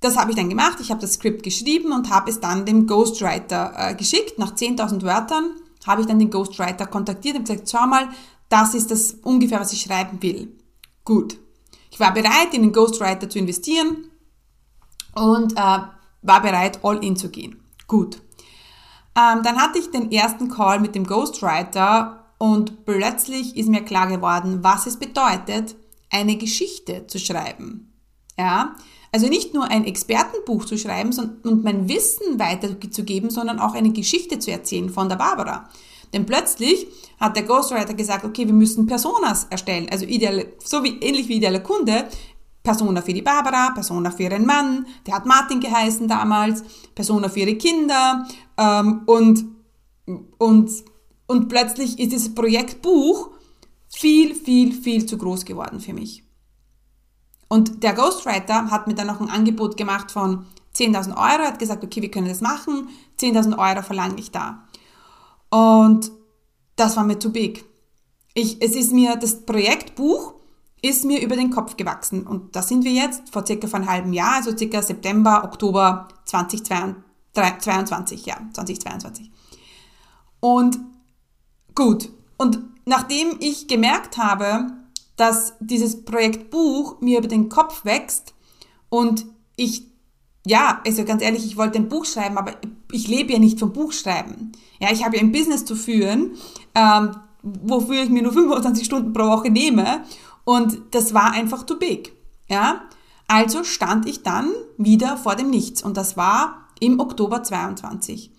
das 0.00 0.16
habe 0.16 0.30
ich 0.30 0.36
dann 0.36 0.48
gemacht. 0.48 0.78
Ich 0.80 0.90
habe 0.90 1.00
das 1.00 1.14
Skript 1.14 1.42
geschrieben 1.42 1.92
und 1.92 2.10
habe 2.10 2.30
es 2.30 2.40
dann 2.40 2.64
dem 2.64 2.86
Ghostwriter 2.86 3.74
äh, 3.76 3.94
geschickt. 3.94 4.38
Nach 4.38 4.54
10.000 4.54 5.02
Wörtern 5.02 5.50
habe 5.86 6.02
ich 6.02 6.06
dann 6.06 6.18
den 6.18 6.30
Ghostwriter 6.30 6.86
kontaktiert 6.86 7.36
und 7.36 7.48
gesagt, 7.48 7.68
schau 7.70 7.86
mal, 7.86 8.08
das 8.48 8.74
ist 8.74 8.90
das 8.90 9.12
ungefähr, 9.22 9.60
was 9.60 9.72
ich 9.72 9.82
schreiben 9.82 10.22
will. 10.22 10.56
Gut. 11.04 11.38
Ich 11.90 11.98
war 11.98 12.12
bereit, 12.12 12.52
in 12.52 12.62
den 12.62 12.72
Ghostwriter 12.72 13.28
zu 13.28 13.38
investieren 13.38 14.10
und 15.14 15.52
äh, 15.52 15.56
war 16.22 16.42
bereit, 16.42 16.80
all 16.82 17.02
in 17.04 17.16
zu 17.16 17.30
gehen. 17.30 17.60
Gut. 17.86 18.20
Ähm, 19.16 19.42
dann 19.42 19.60
hatte 19.60 19.78
ich 19.78 19.90
den 19.90 20.12
ersten 20.12 20.48
Call 20.48 20.80
mit 20.80 20.94
dem 20.94 21.04
Ghostwriter 21.04 22.34
und 22.38 22.84
plötzlich 22.84 23.56
ist 23.56 23.68
mir 23.68 23.84
klar 23.84 24.06
geworden, 24.06 24.62
was 24.62 24.86
es 24.86 24.98
bedeutet, 24.98 25.76
eine 26.10 26.36
Geschichte 26.36 27.06
zu 27.06 27.18
schreiben. 27.18 27.92
Ja, 28.38 28.76
also 29.12 29.28
nicht 29.28 29.54
nur 29.54 29.64
ein 29.64 29.84
Expertenbuch 29.84 30.64
zu 30.64 30.76
schreiben 30.76 31.10
und 31.44 31.64
mein 31.64 31.88
Wissen 31.88 32.38
weiterzugeben, 32.38 33.30
sondern 33.30 33.58
auch 33.58 33.74
eine 33.74 33.90
Geschichte 33.90 34.38
zu 34.38 34.50
erzählen 34.50 34.90
von 34.90 35.08
der 35.08 35.16
Barbara. 35.16 35.68
Denn 36.12 36.26
plötzlich 36.26 36.86
hat 37.18 37.36
der 37.36 37.42
Ghostwriter 37.42 37.94
gesagt, 37.94 38.24
okay, 38.24 38.46
wir 38.46 38.54
müssen 38.54 38.86
Personas 38.86 39.46
erstellen. 39.50 39.88
Also 39.90 40.06
ideale, 40.06 40.52
so 40.64 40.82
wie, 40.82 40.98
ähnlich 41.00 41.28
wie 41.28 41.36
idealer 41.36 41.60
Kunde, 41.60 42.08
Persona 42.62 43.02
für 43.02 43.12
die 43.12 43.22
Barbara, 43.22 43.70
Persona 43.70 44.10
für 44.10 44.24
ihren 44.24 44.44
Mann, 44.44 44.86
der 45.06 45.14
hat 45.14 45.26
Martin 45.26 45.60
geheißen 45.60 46.08
damals, 46.08 46.62
Persona 46.94 47.28
für 47.28 47.40
ihre 47.40 47.54
Kinder 47.54 48.26
ähm, 48.56 49.02
und, 49.06 49.44
und, 50.38 50.70
und 51.26 51.48
plötzlich 51.48 51.98
ist 51.98 52.12
dieses 52.12 52.34
Projektbuch 52.34 53.30
viel, 53.88 54.34
viel, 54.34 54.72
viel 54.72 55.06
zu 55.06 55.16
groß 55.16 55.44
geworden 55.44 55.80
für 55.80 55.94
mich. 55.94 56.24
Und 57.48 57.82
der 57.82 57.94
Ghostwriter 57.94 58.70
hat 58.70 58.86
mir 58.86 58.94
dann 58.94 59.06
noch 59.06 59.20
ein 59.20 59.30
Angebot 59.30 59.76
gemacht 59.76 60.10
von 60.10 60.46
10.000 60.74 61.16
Euro, 61.16 61.46
hat 61.46 61.58
gesagt, 61.58 61.82
okay, 61.82 62.02
wir 62.02 62.10
können 62.10 62.28
das 62.28 62.40
machen, 62.40 62.88
10.000 63.18 63.58
Euro 63.58 63.82
verlange 63.82 64.18
ich 64.18 64.30
da. 64.30 64.64
Und 65.50 66.12
das 66.76 66.96
war 66.96 67.04
mir 67.04 67.18
zu 67.18 67.32
big. 67.32 67.64
Ich, 68.34 68.62
es 68.62 68.76
ist 68.76 68.92
mir, 68.92 69.16
das 69.16 69.44
Projektbuch 69.44 70.34
ist 70.80 71.04
mir 71.04 71.20
über 71.20 71.34
den 71.34 71.50
Kopf 71.50 71.76
gewachsen. 71.76 72.24
Und 72.26 72.54
da 72.54 72.62
sind 72.62 72.84
wir 72.84 72.92
jetzt 72.92 73.30
vor 73.30 73.44
circa 73.46 73.66
vor 73.66 73.80
einem 73.80 73.90
halben 73.90 74.12
Jahr, 74.12 74.36
also 74.36 74.56
circa 74.56 74.82
September, 74.82 75.42
Oktober 75.44 76.06
2022, 76.26 78.26
ja, 78.26 78.36
2022. 78.52 79.30
Und 80.40 80.78
gut. 81.74 82.10
Und 82.36 82.60
nachdem 82.84 83.36
ich 83.40 83.66
gemerkt 83.66 84.18
habe, 84.18 84.77
dass 85.18 85.54
dieses 85.58 86.04
Projektbuch 86.04 87.00
mir 87.00 87.18
über 87.18 87.28
den 87.28 87.48
Kopf 87.48 87.84
wächst 87.84 88.34
und 88.88 89.26
ich, 89.56 89.82
ja, 90.46 90.80
also 90.86 91.04
ganz 91.04 91.22
ehrlich, 91.22 91.44
ich 91.44 91.56
wollte 91.56 91.78
ein 91.78 91.88
Buch 91.88 92.04
schreiben, 92.04 92.38
aber 92.38 92.52
ich 92.92 93.08
lebe 93.08 93.32
ja 93.32 93.38
nicht 93.38 93.58
vom 93.58 93.72
Buchschreiben. 93.72 94.52
Ja, 94.80 94.90
ich 94.92 95.04
habe 95.04 95.16
ja 95.16 95.22
ein 95.22 95.32
Business 95.32 95.64
zu 95.64 95.74
führen, 95.74 96.36
ähm, 96.74 97.16
wofür 97.42 98.04
ich 98.04 98.10
mir 98.10 98.22
nur 98.22 98.32
25 98.32 98.86
Stunden 98.86 99.12
pro 99.12 99.24
Woche 99.24 99.50
nehme 99.50 100.04
und 100.44 100.78
das 100.92 101.12
war 101.12 101.32
einfach 101.32 101.64
too 101.64 101.76
big. 101.76 102.12
Ja, 102.48 102.82
also 103.26 103.64
stand 103.64 104.06
ich 104.06 104.22
dann 104.22 104.52
wieder 104.78 105.16
vor 105.16 105.34
dem 105.34 105.50
Nichts 105.50 105.82
und 105.82 105.96
das 105.96 106.16
war 106.16 106.68
im 106.78 107.00
Oktober 107.00 107.42
22. 107.42 108.30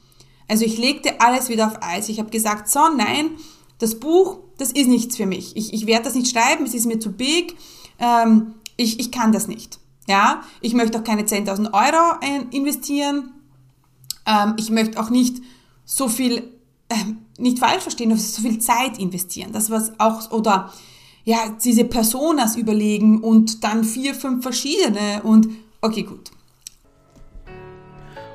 Also 0.47 0.63
ich 0.63 0.77
legte 0.77 1.19
alles 1.19 1.49
wieder 1.49 1.67
auf 1.67 1.83
Eis. 1.83 2.07
Ich 2.07 2.19
habe 2.19 2.31
gesagt, 2.31 2.69
so 2.69 2.87
nein, 2.95 3.31
das 3.79 3.99
Buch, 3.99 4.39
das 4.57 4.71
ist 4.71 4.87
nichts 4.87 5.17
für 5.17 5.25
mich. 5.25 5.55
Ich, 5.57 5.73
ich 5.73 5.87
werde 5.87 6.03
das 6.05 6.15
nicht 6.15 6.31
schreiben, 6.31 6.65
es 6.65 6.73
ist 6.73 6.85
mir 6.85 6.99
zu 6.99 7.11
big. 7.11 7.55
Ähm, 7.97 8.53
ich, 8.77 8.99
ich 8.99 9.11
kann 9.11 9.31
das 9.31 9.47
nicht. 9.47 9.79
Ja, 10.07 10.41
ich 10.61 10.73
möchte 10.73 10.99
auch 10.99 11.03
keine 11.03 11.23
10.000 11.23 11.73
Euro 11.73 12.47
investieren. 12.51 13.31
Ähm, 14.25 14.55
ich 14.57 14.69
möchte 14.69 14.99
auch 14.99 15.09
nicht 15.09 15.41
so 15.85 16.07
viel, 16.07 16.43
äh, 16.89 16.95
nicht 17.37 17.59
falsch 17.59 17.83
verstehen, 17.83 18.15
so 18.17 18.41
viel 18.41 18.59
Zeit 18.59 18.97
investieren. 18.99 19.51
Das 19.51 19.69
was 19.69 19.99
auch, 19.99 20.31
oder 20.31 20.71
ja, 21.23 21.37
diese 21.63 21.83
Personas 21.83 22.55
überlegen 22.55 23.21
und 23.21 23.63
dann 23.63 23.83
vier, 23.83 24.15
fünf 24.15 24.43
verschiedene 24.43 25.21
und 25.23 25.47
okay, 25.81 26.03
gut. 26.03 26.31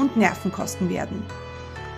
und 0.00 0.16
Nerven 0.16 0.50
kosten 0.50 0.88
werden. 0.88 1.22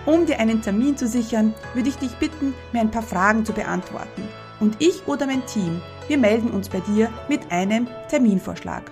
Um 0.05 0.25
dir 0.25 0.39
einen 0.39 0.61
Termin 0.61 0.97
zu 0.97 1.07
sichern, 1.07 1.53
würde 1.73 1.89
ich 1.89 1.95
dich 1.95 2.13
bitten, 2.17 2.53
mir 2.73 2.81
ein 2.81 2.91
paar 2.91 3.03
Fragen 3.03 3.45
zu 3.45 3.53
beantworten. 3.53 4.27
Und 4.59 4.75
ich 4.79 5.07
oder 5.07 5.25
mein 5.25 5.45
Team, 5.45 5.81
wir 6.07 6.17
melden 6.17 6.51
uns 6.51 6.69
bei 6.69 6.81
dir 6.81 7.09
mit 7.29 7.51
einem 7.51 7.87
Terminvorschlag. 8.09 8.91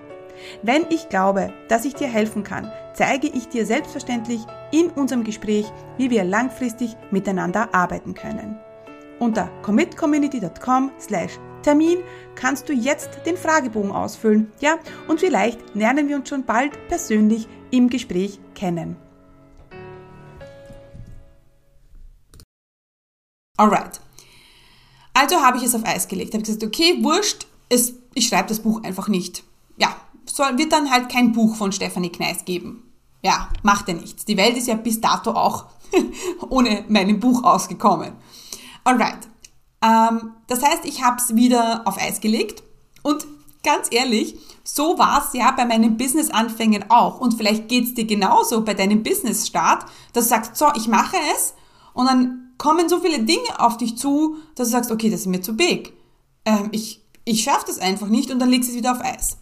Wenn 0.63 0.85
ich 0.89 1.09
glaube, 1.09 1.53
dass 1.67 1.85
ich 1.85 1.93
dir 1.93 2.07
helfen 2.07 2.43
kann, 2.43 2.71
zeige 2.93 3.27
ich 3.27 3.49
dir 3.49 3.65
selbstverständlich 3.65 4.41
in 4.71 4.89
unserem 4.89 5.23
Gespräch, 5.23 5.71
wie 5.97 6.09
wir 6.09 6.23
langfristig 6.23 6.95
miteinander 7.11 7.73
arbeiten 7.73 8.13
können. 8.13 8.57
Unter 9.19 9.49
commitcommunity.com 9.61 10.91
slash 10.99 11.39
Termin 11.61 11.99
kannst 12.33 12.67
du 12.69 12.73
jetzt 12.73 13.19
den 13.25 13.37
Fragebogen 13.37 13.91
ausfüllen, 13.91 14.51
ja, 14.59 14.79
und 15.07 15.19
vielleicht 15.19 15.75
lernen 15.75 16.09
wir 16.09 16.15
uns 16.15 16.29
schon 16.29 16.43
bald 16.43 16.71
persönlich 16.87 17.47
im 17.71 17.89
Gespräch 17.89 18.39
kennen. 18.55 18.95
Alright. 23.57 23.99
Also 25.13 25.41
habe 25.41 25.57
ich 25.57 25.63
es 25.63 25.75
auf 25.75 25.85
Eis 25.85 26.07
gelegt. 26.07 26.33
Habe 26.33 26.43
gesagt, 26.43 26.63
okay, 26.63 26.97
wurscht, 27.01 27.45
es, 27.69 27.93
ich 28.13 28.27
schreibe 28.27 28.49
das 28.49 28.61
Buch 28.61 28.83
einfach 28.83 29.07
nicht. 29.07 29.43
Ja, 29.77 29.95
soll, 30.25 30.57
wird 30.57 30.71
dann 30.71 30.89
halt 30.89 31.09
kein 31.09 31.31
Buch 31.31 31.55
von 31.55 31.71
Stefanie 31.71 32.11
Kneis 32.11 32.45
geben. 32.45 32.91
Ja, 33.21 33.49
macht 33.61 33.87
ja 33.87 33.93
nichts. 33.93 34.25
Die 34.25 34.37
Welt 34.37 34.57
ist 34.57 34.67
ja 34.67 34.75
bis 34.75 34.99
dato 34.99 35.31
auch 35.31 35.65
ohne 36.49 36.85
mein 36.87 37.19
Buch 37.19 37.43
ausgekommen. 37.43 38.13
Alright. 38.83 39.27
Ähm, 39.83 40.31
das 40.47 40.63
heißt, 40.63 40.85
ich 40.85 41.03
habe 41.03 41.17
es 41.17 41.35
wieder 41.35 41.83
auf 41.85 41.99
Eis 42.01 42.19
gelegt 42.19 42.63
und 43.03 43.27
ganz 43.63 43.87
ehrlich, 43.91 44.37
so 44.63 44.97
war 44.97 45.23
es 45.25 45.33
ja 45.37 45.51
bei 45.51 45.65
meinen 45.65 45.97
Business-Anfängen 45.97 46.85
auch. 46.89 47.19
Und 47.19 47.33
vielleicht 47.33 47.67
geht 47.67 47.85
es 47.85 47.93
dir 47.93 48.05
genauso 48.05 48.63
bei 48.63 48.73
deinem 48.73 49.03
Business-Start, 49.03 49.85
dass 50.13 50.25
du 50.25 50.29
sagst, 50.29 50.55
so, 50.55 50.67
ich 50.75 50.87
mache 50.87 51.17
es 51.35 51.53
und 51.93 52.05
dann 52.05 52.53
kommen 52.57 52.89
so 52.89 52.99
viele 52.99 53.23
Dinge 53.23 53.59
auf 53.59 53.77
dich 53.77 53.97
zu, 53.97 54.37
dass 54.55 54.67
du 54.67 54.71
sagst, 54.73 54.91
okay, 54.91 55.09
das 55.09 55.21
ist 55.21 55.27
mir 55.27 55.41
zu 55.41 55.55
big. 55.55 55.93
Ähm, 56.45 56.69
ich 56.71 57.01
ich 57.25 57.43
schaffe 57.43 57.65
das 57.67 57.79
einfach 57.79 58.07
nicht 58.07 58.31
und 58.31 58.39
dann 58.39 58.49
legst 58.49 58.69
du 58.69 58.73
es 58.73 58.77
wieder 58.77 58.93
auf 58.93 59.01
Eis. 59.01 59.37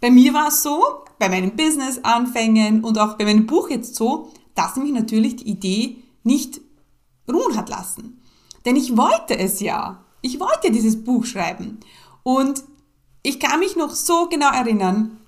Bei 0.00 0.10
mir 0.10 0.32
war 0.32 0.48
es 0.48 0.62
so, 0.62 0.82
bei 1.18 1.28
meinen 1.28 1.56
Business-Anfängen 1.56 2.84
und 2.84 2.98
auch 2.98 3.16
bei 3.16 3.24
meinem 3.24 3.46
Buch 3.46 3.68
jetzt 3.70 3.94
so, 3.96 4.32
dass 4.54 4.76
mich 4.76 4.92
natürlich 4.92 5.36
die 5.36 5.48
Idee 5.48 5.96
nicht 6.22 6.60
ruhen 7.30 7.56
hat 7.56 7.68
lassen. 7.68 8.22
Denn 8.64 8.76
ich 8.76 8.96
wollte 8.96 9.38
es 9.38 9.60
ja. 9.60 10.04
Ich 10.22 10.40
wollte 10.40 10.70
dieses 10.70 11.02
Buch 11.02 11.24
schreiben. 11.24 11.80
Und 12.22 12.64
ich 13.22 13.40
kann 13.40 13.60
mich 13.60 13.76
noch 13.76 13.90
so 13.90 14.28
genau 14.28 14.50
erinnern, 14.50 15.18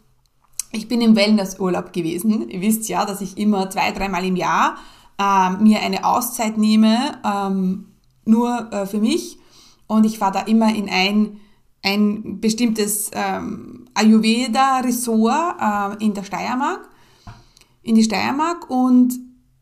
ich 0.72 0.88
bin 0.88 1.02
im 1.02 1.14
Wellnessurlaub 1.14 1.92
gewesen. 1.92 2.48
Ihr 2.48 2.62
wisst 2.62 2.88
ja, 2.88 3.04
dass 3.04 3.20
ich 3.20 3.36
immer 3.36 3.68
zwei, 3.68 3.92
dreimal 3.92 4.24
im 4.24 4.36
Jahr 4.36 4.76
äh, 5.18 5.50
mir 5.50 5.80
eine 5.80 6.04
Auszeit 6.04 6.56
nehme, 6.56 7.20
ähm, 7.24 7.88
nur 8.24 8.72
äh, 8.72 8.86
für 8.86 8.98
mich. 8.98 9.38
Und 9.86 10.04
ich 10.04 10.20
war 10.20 10.32
da 10.32 10.40
immer 10.40 10.74
in 10.74 10.88
ein, 10.88 11.40
ein 11.82 12.40
bestimmtes 12.40 13.10
ähm, 13.12 13.86
Ayurveda-Ressort 13.94 16.00
äh, 16.00 16.04
in 16.04 16.14
der 16.14 16.24
Steiermark, 16.24 16.88
in 17.82 17.94
die 17.94 18.04
Steiermark 18.04 18.70
und 18.70 19.18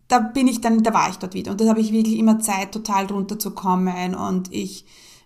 da 0.07 0.19
bin 0.19 0.47
ich 0.47 0.61
dann, 0.61 0.83
da 0.83 0.93
war 0.93 1.09
ich 1.09 1.17
dort 1.17 1.35
wieder 1.35 1.53
und 1.53 1.61
da 1.61 1.69
habe 1.69 1.81
ich 1.81 1.93
wirklich 1.93 2.19
immer 2.19 2.41
Zeit, 2.41 2.73
total 2.73 3.07
runterzukommen 3.07 4.15
und 4.15 4.53
ich 4.53 4.85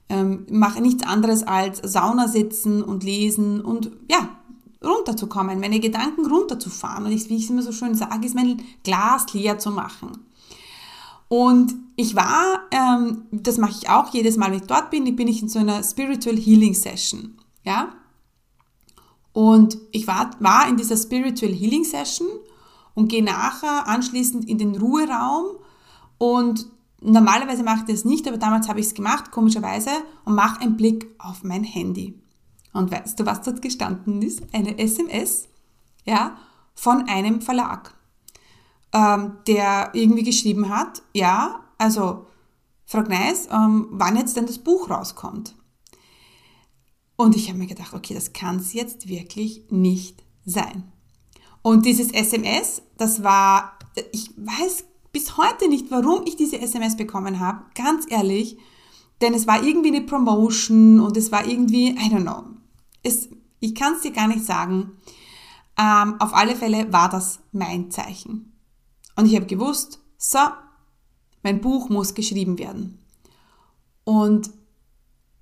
ähm, 0.09 0.47
mache 0.51 0.81
nichts 0.81 1.05
anderes 1.05 1.43
als 1.43 1.81
Sauna 1.83 2.29
sitzen 2.29 2.83
und 2.83 3.05
lesen 3.05 3.61
und 3.61 3.93
ja, 4.11 4.29
runterzukommen, 4.85 5.61
meine 5.61 5.81
Gedanken 5.81 6.27
runterzufahren 6.27 7.07
und 7.07 7.13
ich, 7.13 7.29
wie 7.29 7.37
ich 7.37 7.45
es 7.45 7.51
immer 7.51 7.63
so 7.63 7.73
schön 7.73 7.95
sage, 7.95 8.27
ist 8.27 8.35
mein 8.35 8.63
Glas 8.83 9.33
leer 9.33 9.59
zu 9.59 9.71
machen. 9.71 10.27
Und 11.29 11.75
ich 11.97 12.15
war, 12.15 12.61
ähm, 12.71 13.23
das 13.33 13.57
mache 13.57 13.73
ich 13.73 13.89
auch 13.89 14.13
jedes 14.13 14.37
Mal, 14.37 14.51
wenn 14.51 14.59
ich 14.59 14.67
dort 14.67 14.91
bin, 14.91 15.17
bin 15.17 15.29
ich 15.29 15.43
in 15.43 15.49
so 15.49 15.59
einer 15.59 15.83
Spiritual 15.83 16.37
Healing 16.37 16.75
Session, 16.75 17.39
ja. 17.65 17.89
Und 19.33 19.79
ich 19.91 20.07
war, 20.07 20.31
war 20.39 20.69
in 20.69 20.77
dieser 20.77 20.97
Spiritual 20.97 21.53
Healing 21.53 21.85
Session 21.85 22.29
und 22.95 23.09
gehe 23.09 23.25
nachher 23.25 23.89
anschließend 23.89 24.49
in 24.49 24.59
den 24.59 24.77
Ruheraum 24.77 25.57
und 26.19 26.69
normalerweise 27.05 27.63
mache 27.63 27.81
ich 27.81 27.95
das 27.95 28.05
nicht, 28.05 28.27
aber 28.27 28.39
damals 28.39 28.69
habe 28.69 28.81
ich 28.81 28.87
es 28.87 28.95
gemacht, 28.95 29.31
komischerweise, 29.31 29.91
und 30.25 30.35
mache 30.35 30.61
einen 30.61 30.77
Blick 30.77 31.07
auf 31.19 31.45
mein 31.45 31.65
Handy. 31.65 32.21
Und 32.73 32.91
weißt 32.91 33.19
du, 33.21 33.27
was 33.27 33.43
dort 33.43 33.63
gestanden 33.63 34.21
ist? 34.23 34.43
Eine 34.53 34.79
SMS, 34.79 35.49
ja, 36.05 36.37
von 36.75 37.09
einem 37.09 37.41
Verlag, 37.41 37.95
ähm, 38.93 39.37
der 39.47 39.91
irgendwie 39.93 40.25
geschrieben 40.25 40.69
hat, 40.69 41.03
ja, 41.13 41.61
also 41.79 42.27
Frau 42.87 43.03
Gneis, 43.03 43.49
ähm, 43.51 43.87
wann 43.91 44.17
jetzt 44.17 44.37
denn 44.37 44.47
das 44.47 44.59
Buch 44.59 44.91
rauskommt. 44.91 45.55
Und 47.17 47.37
ich 47.37 47.49
habe 47.49 47.59
mir 47.59 47.67
gedacht, 47.67 47.95
okay, 47.95 48.15
das 48.15 48.33
kann 48.33 48.57
es 48.57 48.73
jetzt 48.73 49.09
wirklich 49.09 49.65
nicht 49.71 50.25
sein. 50.45 50.93
Und 51.63 51.87
dieses 51.87 52.11
SMS, 52.13 52.83
das 52.99 53.23
war, 53.23 53.79
ich 54.13 54.31
weiß 54.37 54.85
bis 55.15 55.39
heute 55.39 55.69
nicht, 55.69 55.91
warum 55.91 56.25
ich 56.27 56.37
diese 56.37 56.61
SMS 56.61 56.97
bekommen 56.97 57.41
habe, 57.41 57.65
ganz 57.75 58.05
ehrlich, 58.11 58.59
denn 59.23 59.33
es 59.33 59.47
war 59.47 59.63
irgendwie 59.63 59.89
eine 59.89 60.03
Promotion 60.03 61.01
und 61.01 61.17
es 61.17 61.33
war 61.33 61.47
irgendwie, 61.47 61.91
I 61.93 62.11
don't 62.11 62.23
know. 62.23 62.45
Es, 63.03 63.29
ich 63.61 63.75
kann 63.75 63.95
es 63.95 64.03
dir 64.03 64.11
gar 64.11 64.27
nicht 64.27 64.45
sagen. 64.45 64.93
Ähm, 65.79 66.21
auf 66.21 66.35
alle 66.35 66.57
Fälle 66.57 66.93
war 66.93 67.09
das 67.09 67.39
mein 67.53 67.91
Zeichen. 67.91 68.53
Und 69.17 69.27
ich 69.27 69.37
habe 69.37 69.47
gewusst, 69.47 70.01
so, 70.19 70.41
mein 71.43 71.61
Buch 71.61 71.89
muss 71.89 72.15
geschrieben 72.15 72.59
werden. 72.59 72.99
Und 74.03 74.51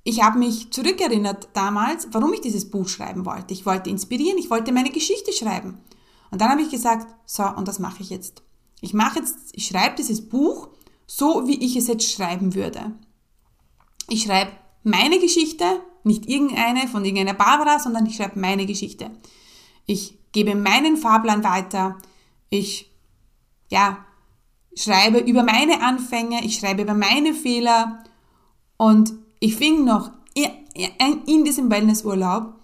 ich 0.04 0.22
habe 0.22 0.38
mich 0.38 0.70
zurückerinnert 0.70 1.48
damals, 1.54 2.08
warum 2.12 2.34
ich 2.34 2.42
dieses 2.42 2.70
Buch 2.70 2.88
schreiben 2.88 3.24
wollte. 3.24 3.54
Ich 3.54 3.64
wollte 3.64 3.88
inspirieren, 3.88 4.38
ich 4.38 4.50
wollte 4.50 4.72
meine 4.72 4.90
Geschichte 4.90 5.32
schreiben. 5.32 5.78
Und 6.30 6.40
dann 6.40 6.50
habe 6.50 6.62
ich 6.62 6.70
gesagt, 6.70 7.06
so, 7.24 7.44
und 7.44 7.68
das 7.68 7.78
mache 7.78 8.02
ich 8.02 8.10
jetzt. 8.10 8.42
Ich 8.82 8.92
mache 8.92 9.20
jetzt, 9.20 9.36
ich 9.52 9.66
schreibe 9.66 9.96
dieses 9.96 10.28
Buch 10.28 10.68
so, 11.06 11.46
wie 11.46 11.64
ich 11.64 11.76
es 11.76 11.86
jetzt 11.86 12.12
schreiben 12.12 12.54
würde. 12.54 12.92
Ich 14.08 14.24
schreibe 14.24 14.52
meine 14.82 15.18
Geschichte, 15.18 15.64
nicht 16.04 16.28
irgendeine 16.28 16.88
von 16.88 17.04
irgendeiner 17.04 17.32
Barbara, 17.38 17.78
sondern 17.78 18.04
ich 18.04 18.16
schreibe 18.16 18.38
meine 18.38 18.66
Geschichte. 18.66 19.10
Ich 19.86 20.18
gebe 20.32 20.54
meinen 20.54 20.98
Fahrplan 20.98 21.44
weiter. 21.44 21.96
Ich, 22.50 22.90
ja, 23.70 24.04
schreibe 24.76 25.18
über 25.18 25.42
meine 25.42 25.82
Anfänge, 25.82 26.44
ich 26.44 26.56
schreibe 26.56 26.82
über 26.82 26.94
meine 26.94 27.32
Fehler 27.32 28.04
und 28.76 29.12
ich 29.38 29.56
fing 29.56 29.84
noch 29.84 30.10
in 31.26 31.44
diesem 31.44 31.70
Wellnessurlaub 31.70 32.54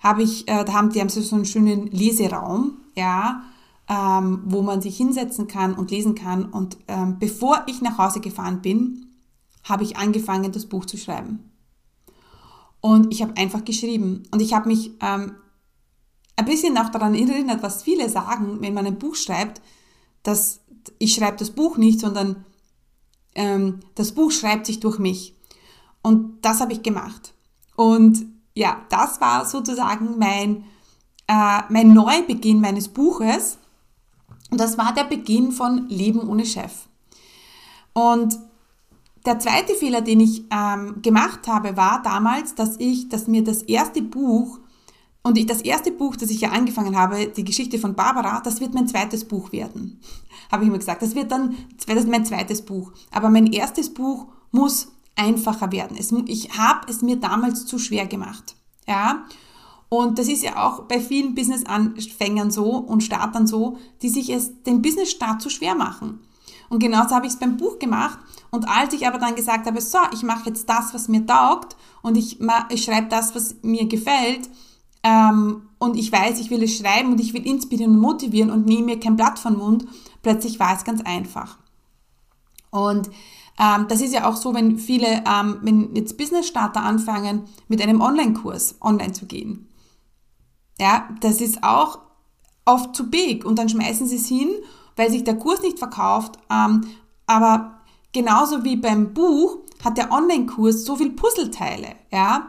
habe 0.00 0.22
ich, 0.22 0.46
äh, 0.48 0.64
da 0.64 0.72
haben 0.72 0.90
die 0.90 1.00
haben 1.00 1.08
so 1.08 1.34
einen 1.34 1.44
schönen 1.44 1.86
Leseraum, 1.88 2.78
ja, 2.94 3.42
ähm, 3.88 4.42
wo 4.46 4.62
man 4.62 4.80
sich 4.80 4.96
hinsetzen 4.96 5.46
kann 5.46 5.74
und 5.74 5.90
lesen 5.90 6.14
kann. 6.14 6.46
Und 6.46 6.78
ähm, 6.88 7.18
bevor 7.18 7.62
ich 7.66 7.82
nach 7.82 7.98
Hause 7.98 8.20
gefahren 8.20 8.62
bin, 8.62 9.06
habe 9.64 9.84
ich 9.84 9.96
angefangen, 9.96 10.52
das 10.52 10.66
Buch 10.66 10.86
zu 10.86 10.96
schreiben. 10.96 11.50
Und 12.80 13.12
ich 13.12 13.22
habe 13.22 13.36
einfach 13.36 13.64
geschrieben. 13.64 14.24
Und 14.30 14.40
ich 14.40 14.54
habe 14.54 14.68
mich 14.68 14.92
ähm, 15.00 15.32
ein 16.36 16.44
bisschen 16.44 16.76
auch 16.78 16.90
daran 16.90 17.14
erinnert, 17.14 17.62
was 17.62 17.82
viele 17.82 18.08
sagen, 18.08 18.58
wenn 18.60 18.74
man 18.74 18.86
ein 18.86 18.98
Buch 18.98 19.16
schreibt, 19.16 19.60
dass 20.22 20.60
ich 20.98 21.14
schreibe 21.14 21.38
das 21.38 21.50
Buch 21.50 21.78
nicht, 21.78 22.00
sondern 22.00 22.44
ähm, 23.34 23.80
das 23.94 24.12
Buch 24.12 24.30
schreibt 24.30 24.66
sich 24.66 24.80
durch 24.80 24.98
mich. 24.98 25.34
Und 26.02 26.44
das 26.44 26.60
habe 26.60 26.72
ich 26.72 26.82
gemacht. 26.82 27.34
Und 27.74 28.26
ja, 28.54 28.82
das 28.88 29.20
war 29.20 29.44
sozusagen 29.44 30.18
mein, 30.18 30.64
äh, 31.26 31.60
mein 31.68 31.92
Neubeginn 31.92 32.60
meines 32.60 32.88
Buches. 32.88 33.58
Und 34.50 34.60
das 34.60 34.78
war 34.78 34.94
der 34.94 35.04
Beginn 35.04 35.52
von 35.52 35.88
Leben 35.88 36.28
ohne 36.28 36.46
Chef. 36.46 36.72
Und 37.92 38.38
der 39.24 39.38
zweite 39.38 39.74
Fehler, 39.74 40.02
den 40.02 40.20
ich 40.20 40.44
ähm, 40.50 41.02
gemacht 41.02 41.48
habe, 41.48 41.76
war 41.76 42.02
damals, 42.02 42.54
dass 42.54 42.76
ich, 42.78 43.08
dass 43.08 43.26
mir 43.26 43.42
das 43.42 43.62
erste 43.62 44.02
Buch 44.02 44.60
und 45.24 45.36
ich, 45.36 45.46
das 45.46 45.62
erste 45.62 45.90
Buch, 45.90 46.14
das 46.14 46.30
ich 46.30 46.40
ja 46.40 46.50
angefangen 46.50 46.96
habe, 46.96 47.26
die 47.26 47.42
Geschichte 47.42 47.80
von 47.80 47.96
Barbara, 47.96 48.40
das 48.40 48.60
wird 48.60 48.74
mein 48.74 48.86
zweites 48.86 49.24
Buch 49.24 49.50
werden. 49.50 50.00
habe 50.52 50.62
ich 50.62 50.68
immer 50.68 50.78
gesagt. 50.78 51.02
Das 51.02 51.16
wird 51.16 51.32
dann 51.32 51.56
das 51.84 51.96
ist 51.96 52.08
mein 52.08 52.24
zweites 52.24 52.62
Buch. 52.62 52.92
Aber 53.10 53.28
mein 53.28 53.48
erstes 53.48 53.92
Buch 53.92 54.26
muss 54.52 54.88
einfacher 55.16 55.72
werden. 55.72 55.96
Es, 55.98 56.12
ich 56.26 56.56
habe 56.56 56.86
es 56.88 57.02
mir 57.02 57.16
damals 57.16 57.66
zu 57.66 57.78
schwer 57.78 58.06
gemacht. 58.06 58.54
Ja. 58.86 59.24
Und 59.88 60.18
das 60.18 60.28
ist 60.28 60.42
ja 60.42 60.66
auch 60.66 60.84
bei 60.84 61.00
vielen 61.00 61.34
Business-Anfängern 61.34 62.50
so 62.50 62.76
und 62.76 63.02
Startern 63.02 63.46
so, 63.46 63.78
die 64.02 64.08
sich 64.08 64.30
es 64.30 64.62
den 64.64 64.82
Business-Start 64.82 65.40
zu 65.40 65.48
schwer 65.48 65.74
machen. 65.74 66.20
Und 66.68 66.80
genauso 66.80 67.14
habe 67.14 67.26
ich 67.26 67.34
es 67.34 67.38
beim 67.38 67.56
Buch 67.56 67.78
gemacht. 67.78 68.18
Und 68.50 68.68
als 68.68 68.92
ich 68.94 69.06
aber 69.06 69.18
dann 69.18 69.36
gesagt 69.36 69.66
habe, 69.66 69.80
so, 69.80 69.98
ich 70.12 70.22
mache 70.22 70.48
jetzt 70.48 70.68
das, 70.68 70.92
was 70.92 71.08
mir 71.08 71.24
taugt 71.24 71.76
und 72.02 72.16
ich, 72.16 72.38
ich 72.70 72.84
schreibe 72.84 73.08
das, 73.08 73.34
was 73.34 73.56
mir 73.62 73.86
gefällt, 73.86 74.48
ähm, 75.06 75.62
und 75.78 75.96
ich 75.96 76.10
weiß, 76.10 76.40
ich 76.40 76.50
will 76.50 76.62
es 76.62 76.76
schreiben 76.76 77.12
und 77.12 77.20
ich 77.20 77.32
will 77.32 77.46
inspirieren 77.46 77.92
und 77.92 78.00
motivieren 78.00 78.50
und 78.50 78.66
nehme 78.66 78.86
mir 78.86 79.00
kein 79.00 79.16
Blatt 79.16 79.38
vom 79.38 79.58
Mund, 79.58 79.86
plötzlich 80.22 80.58
war 80.58 80.74
es 80.74 80.84
ganz 80.84 81.00
einfach. 81.02 81.58
Und 82.70 83.08
ähm, 83.58 83.86
das 83.88 84.00
ist 84.00 84.12
ja 84.12 84.28
auch 84.28 84.36
so, 84.36 84.52
wenn 84.52 84.78
viele, 84.78 85.22
ähm, 85.24 85.58
wenn 85.62 85.94
jetzt 85.94 86.18
Business-Starter 86.18 86.82
anfangen, 86.82 87.44
mit 87.68 87.80
einem 87.80 88.00
Online-Kurs 88.00 88.76
online 88.80 89.12
zu 89.12 89.26
gehen. 89.26 89.68
Ja, 90.78 91.08
das 91.20 91.40
ist 91.40 91.62
auch 91.62 91.98
oft 92.64 92.94
zu 92.94 93.08
big 93.08 93.44
und 93.44 93.58
dann 93.58 93.68
schmeißen 93.68 94.06
sie 94.06 94.16
es 94.16 94.26
hin, 94.26 94.50
weil 94.96 95.10
sich 95.10 95.24
der 95.24 95.38
Kurs 95.38 95.62
nicht 95.62 95.78
verkauft. 95.78 96.38
Ähm, 96.50 96.82
aber 97.26 97.80
genauso 98.12 98.64
wie 98.64 98.76
beim 98.76 99.14
Buch 99.14 99.58
hat 99.84 99.96
der 99.98 100.10
Online-Kurs 100.12 100.84
so 100.84 100.96
viel 100.96 101.10
Puzzleteile. 101.10 101.94
Ja, 102.10 102.48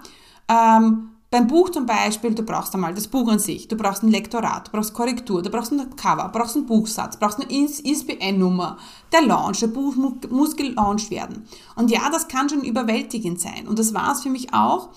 ähm, 0.50 1.12
beim 1.30 1.48
Buch 1.48 1.70
zum 1.70 1.86
Beispiel, 1.86 2.34
du 2.34 2.44
brauchst 2.44 2.74
einmal 2.74 2.94
das 2.94 3.10
Buch 3.10 3.30
an 3.30 3.40
sich, 3.40 3.68
du 3.68 3.76
brauchst 3.76 4.02
ein 4.02 4.12
Lektorat, 4.12 4.68
du 4.68 4.72
brauchst 4.72 4.94
Korrektur, 4.94 5.42
du 5.42 5.50
brauchst 5.50 5.74
ein 5.74 5.96
Cover, 5.98 6.32
du 6.32 6.40
brauchst 6.40 6.56
einen 6.56 6.66
Buchsatz, 6.66 7.18
du 7.18 7.20
brauchst 7.20 7.42
eine 7.42 7.52
ISBN-Nummer. 7.52 8.78
Der 9.12 9.24
Launch, 9.24 9.60
der 9.60 9.68
Buch 9.68 9.96
muss 10.30 10.56
gelauncht 10.56 11.12
werden. 11.12 11.46
Und 11.76 11.92
ja, 11.92 12.10
das 12.10 12.30
kann 12.30 12.48
schon 12.48 12.63
überwältigend 12.63 13.42
sein. 13.42 13.68
Und 13.68 13.78
das 13.78 13.94
war 13.94 14.13
es 14.13 14.22
für 14.22 14.30
mich 14.30 14.54
auch. 14.54 14.90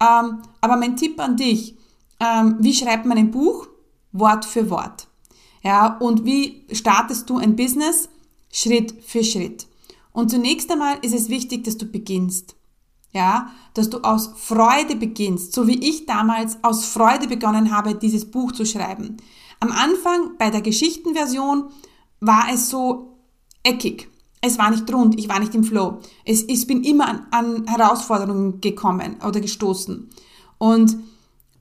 Ähm, 0.00 0.42
aber 0.60 0.76
mein 0.76 0.96
Tipp 0.96 1.20
an 1.20 1.36
dich, 1.36 1.76
ähm, 2.20 2.56
wie 2.60 2.74
schreibt 2.74 3.06
man 3.06 3.18
ein 3.18 3.30
Buch? 3.30 3.68
Wort 4.12 4.44
für 4.44 4.70
Wort. 4.70 5.08
Ja, 5.62 5.96
und 5.98 6.24
wie 6.24 6.64
startest 6.72 7.28
du 7.28 7.38
ein 7.38 7.56
Business? 7.56 8.08
Schritt 8.52 8.94
für 9.04 9.24
Schritt. 9.24 9.66
Und 10.12 10.30
zunächst 10.30 10.70
einmal 10.70 10.98
ist 11.02 11.14
es 11.14 11.28
wichtig, 11.28 11.64
dass 11.64 11.76
du 11.76 11.86
beginnst 11.86 12.56
ja, 13.16 13.50
dass 13.72 13.88
du 13.88 13.98
aus 14.00 14.30
Freude 14.36 14.94
beginnst, 14.94 15.54
so 15.54 15.66
wie 15.66 15.88
ich 15.88 16.04
damals 16.04 16.58
aus 16.62 16.84
Freude 16.84 17.26
begonnen 17.26 17.74
habe, 17.74 17.94
dieses 17.94 18.30
Buch 18.30 18.52
zu 18.52 18.66
schreiben. 18.66 19.16
Am 19.58 19.72
Anfang 19.72 20.36
bei 20.38 20.50
der 20.50 20.60
Geschichtenversion 20.60 21.70
war 22.20 22.46
es 22.52 22.68
so 22.68 23.16
eckig. 23.62 24.08
Es 24.42 24.58
war 24.58 24.70
nicht 24.70 24.92
rund, 24.92 25.18
ich 25.18 25.30
war 25.30 25.40
nicht 25.40 25.54
im 25.54 25.64
Flow. 25.64 26.00
Es, 26.26 26.42
ich 26.42 26.66
bin 26.66 26.84
immer 26.84 27.08
an, 27.08 27.26
an 27.30 27.66
Herausforderungen 27.66 28.60
gekommen 28.60 29.16
oder 29.26 29.40
gestoßen. 29.40 30.10
Und 30.58 30.96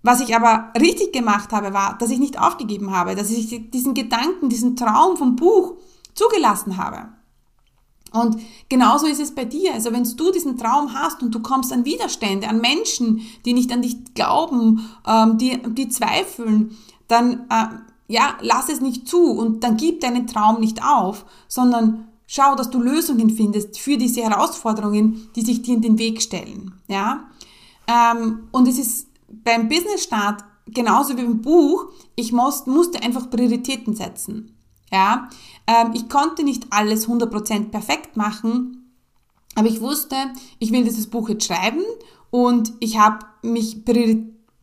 was 0.06 0.22
ich 0.22 0.36
aber 0.36 0.72
richtig 0.80 1.14
gemacht 1.14 1.52
habe, 1.52 1.74
war, 1.74 1.98
dass 1.98 2.12
ich 2.12 2.20
nicht 2.20 2.40
aufgegeben 2.40 2.92
habe, 2.92 3.16
dass 3.16 3.32
ich 3.32 3.72
diesen 3.72 3.94
Gedanken, 3.94 4.50
diesen 4.50 4.76
Traum 4.76 5.18
vom 5.18 5.36
Buch 5.36 5.74
zugelassen 6.14 6.78
habe. 6.78 7.10
Und 8.12 8.38
genauso 8.70 9.08
ist 9.08 9.20
es 9.20 9.34
bei 9.34 9.46
dir. 9.46 9.74
Also 9.74 9.92
wenn 9.92 10.04
du 10.04 10.32
diesen 10.32 10.58
Traum 10.58 10.94
hast 10.94 11.22
und 11.22 11.34
du 11.34 11.42
kommst 11.42 11.74
an 11.74 11.86
Widerstände, 11.86 12.48
an 12.48 12.62
Menschen, 12.62 13.22
die 13.46 13.54
nicht 13.54 13.72
an 13.74 13.82
dich 13.82 14.14
glauben, 14.14 14.90
ähm, 15.06 15.38
die, 15.38 15.60
die 15.74 15.90
zweifeln, 15.90 16.78
dann 17.08 17.48
äh, 17.50 17.68
ja, 18.08 18.38
lass 18.42 18.70
es 18.70 18.82
nicht 18.82 19.08
zu 19.08 19.32
und 19.32 19.64
dann 19.64 19.76
gib 19.76 20.02
deinen 20.02 20.28
Traum 20.28 20.60
nicht 20.60 20.86
auf, 20.86 21.26
sondern 21.48 22.08
schau, 22.28 22.56
dass 22.56 22.70
du 22.70 22.80
Lösungen 22.80 23.32
findest 23.32 23.80
für 23.80 23.98
diese 23.98 24.22
Herausforderungen, 24.22 25.30
die 25.36 25.42
sich 25.42 25.64
dir 25.64 25.76
in 25.76 25.82
den 25.82 25.98
Weg 25.98 26.22
stellen. 26.22 26.74
Ja? 26.88 27.26
Ähm, 27.88 28.48
und 28.52 28.68
es 28.68 28.78
ist 28.78 29.05
beim 29.46 29.70
Business-Start 29.70 30.44
genauso 30.68 31.16
wie 31.16 31.22
im 31.22 31.42
Buch, 31.42 31.86
ich 32.16 32.34
muss, 32.34 32.66
musste 32.66 33.02
einfach 33.02 33.30
Prioritäten 33.30 33.96
setzen. 33.96 34.58
Ja, 34.92 35.30
ähm, 35.68 35.92
ich 35.94 36.10
konnte 36.10 36.44
nicht 36.44 36.68
alles 36.72 37.08
100% 37.08 37.70
perfekt 37.70 38.18
machen, 38.18 38.94
aber 39.56 39.68
ich 39.68 39.82
wusste, 39.82 40.16
ich 40.60 40.72
will 40.72 40.84
dieses 40.84 41.08
Buch 41.08 41.30
jetzt 41.30 41.46
schreiben 41.46 41.84
und 42.30 42.74
ich 42.80 42.98
habe 42.98 43.26
mich 43.42 43.84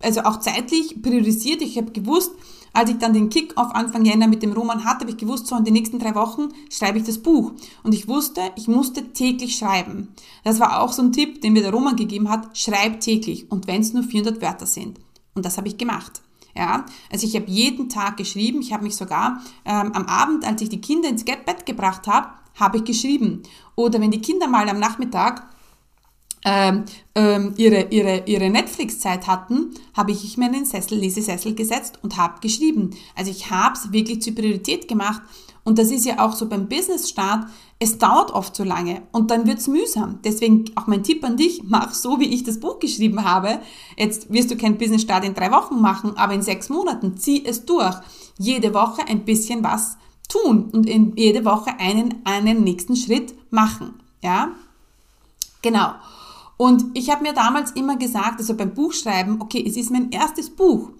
also 0.01 0.23
auch 0.23 0.39
zeitlich 0.41 1.03
priorisiert. 1.03 1.63
Ich 1.63 1.77
habe 1.79 1.93
gewusst, 1.93 2.33
als 2.73 2.91
ich 2.91 2.99
dann 2.99 3.13
den 3.13 3.29
Kick-Off 3.29 3.73
Anfang 3.73 4.05
Jänner 4.05 4.29
mit 4.29 4.43
dem 4.43 4.53
Roman 4.53 4.85
hatte, 4.85 5.01
habe 5.01 5.11
ich 5.11 5.17
gewusst, 5.17 5.47
so 5.47 5.57
in 5.57 5.65
den 5.65 5.75
nächsten 5.75 5.99
drei 5.99 6.15
Wochen 6.15 6.49
schreibe 6.71 6.99
ich 6.99 7.05
das 7.05 7.19
Buch. 7.19 7.53
Und 7.83 7.95
ich 7.95 8.09
wusste, 8.09 8.41
ich 8.57 8.69
musste 8.69 9.13
täglich 9.13 9.57
schreiben. 9.57 10.09
Das 10.45 10.61
war 10.61 10.81
auch 10.81 10.93
so 10.93 11.03
ein 11.03 11.13
Tipp, 11.13 11.41
den 11.41 11.53
mir 11.53 11.63
der 11.63 11.73
Roman 11.73 11.97
gegeben 11.97 12.29
hat, 12.29 12.57
schreib 12.57 13.01
täglich 13.01 13.51
und 13.51 13.67
wenn 13.67 13.83
es 13.83 13.93
nur 13.93 14.03
400 14.05 14.41
Wörter 14.41 14.67
sind. 14.67 14.99
Und 15.35 15.45
das 15.45 15.57
habe 15.57 15.69
ich 15.69 15.79
gemacht. 15.79 16.23
Ja, 16.55 16.85
also 17.11 17.27
ich 17.27 17.35
habe 17.35 17.51
jeden 17.51 17.89
Tag 17.89 18.19
geschrieben. 18.19 18.61
Ich 18.61 18.73
habe 18.73 18.85
mich 18.85 18.97
sogar 18.97 19.41
ähm, 19.65 19.93
am 19.93 20.05
Abend, 20.05 20.47
als 20.47 20.61
ich 20.61 20.69
die 20.69 20.83
Kinder 20.83 21.09
ins 21.09 21.25
Bett 21.25 21.65
gebracht 21.65 22.07
habe, 22.07 22.29
habe 22.61 22.79
ich 22.79 22.85
geschrieben. 22.85 23.43
Oder 23.75 24.01
wenn 24.01 24.11
die 24.11 24.21
Kinder 24.21 24.49
mal 24.49 24.69
am 24.69 24.79
Nachmittag 24.79 25.47
ähm, 26.45 26.85
ähm, 27.15 27.55
ihre, 27.57 27.89
ihre, 27.91 28.25
ihre 28.27 28.51
Netflix-Zeit 28.51 29.27
hatten, 29.27 29.71
habe 29.95 30.11
ich 30.13 30.37
mir 30.37 30.47
in 30.47 30.53
den 30.53 30.65
Sessel, 30.65 30.99
Lesesessel 30.99 31.55
gesetzt 31.55 31.99
und 32.03 32.17
habe 32.17 32.41
geschrieben. 32.41 32.91
Also 33.15 33.31
ich 33.31 33.51
habe 33.51 33.75
es 33.75 33.93
wirklich 33.93 34.23
zur 34.23 34.35
Priorität 34.35 34.89
gemacht. 34.89 35.23
Und 35.65 35.79
das 35.79 35.93
ist 35.93 36.05
ja 36.05 36.19
auch 36.19 36.33
so 36.33 36.49
beim 36.49 36.69
Business-Start. 36.69 37.47
Es 37.79 37.99
dauert 37.99 38.33
oft 38.33 38.57
so 38.57 38.65
lange 38.65 39.03
und 39.13 39.31
dann 39.31 39.47
wird's 39.47 39.69
mühsam. 39.69 40.19
Deswegen 40.25 40.65
auch 40.75 40.89
mein 40.89 41.05
Tipp 41.05 41.23
an 41.25 41.37
dich, 41.37 41.63
mach 41.65 41.95
so, 41.95 42.19
wie 42.19 42.35
ich 42.35 42.43
das 42.43 42.59
Buch 42.59 42.81
geschrieben 42.81 43.25
habe. 43.25 43.61
Jetzt 43.97 44.33
wirst 44.33 44.51
du 44.51 44.57
kein 44.57 44.79
Business-Start 44.79 45.25
in 45.25 45.35
drei 45.35 45.53
Wochen 45.53 45.81
machen, 45.81 46.17
aber 46.17 46.35
in 46.35 46.43
sechs 46.43 46.69
Monaten 46.69 47.17
zieh 47.17 47.45
es 47.45 47.65
durch. 47.65 47.95
Jede 48.39 48.75
Woche 48.75 49.07
ein 49.07 49.25
bisschen 49.25 49.63
was 49.63 49.97
tun 50.29 50.71
und 50.73 50.89
in 50.89 51.15
jede 51.17 51.45
Woche 51.45 51.79
einen, 51.79 52.23
einen 52.25 52.65
nächsten 52.65 52.97
Schritt 52.97 53.35
machen. 53.51 53.95
Ja? 54.23 54.53
Genau. 55.61 55.93
Und 56.63 56.85
ich 56.95 57.11
habe 57.11 57.25
mir 57.25 57.33
damals 57.33 57.73
immer 57.73 57.97
gesagt, 57.97 58.39
also 58.39 58.55
beim 58.55 58.73
Buchschreiben, 58.73 59.43
okay, 59.43 59.65
es 59.67 59.77
ist 59.77 59.91
mein 59.91 60.13
erstes 60.13 60.49
Buch. 60.49 60.91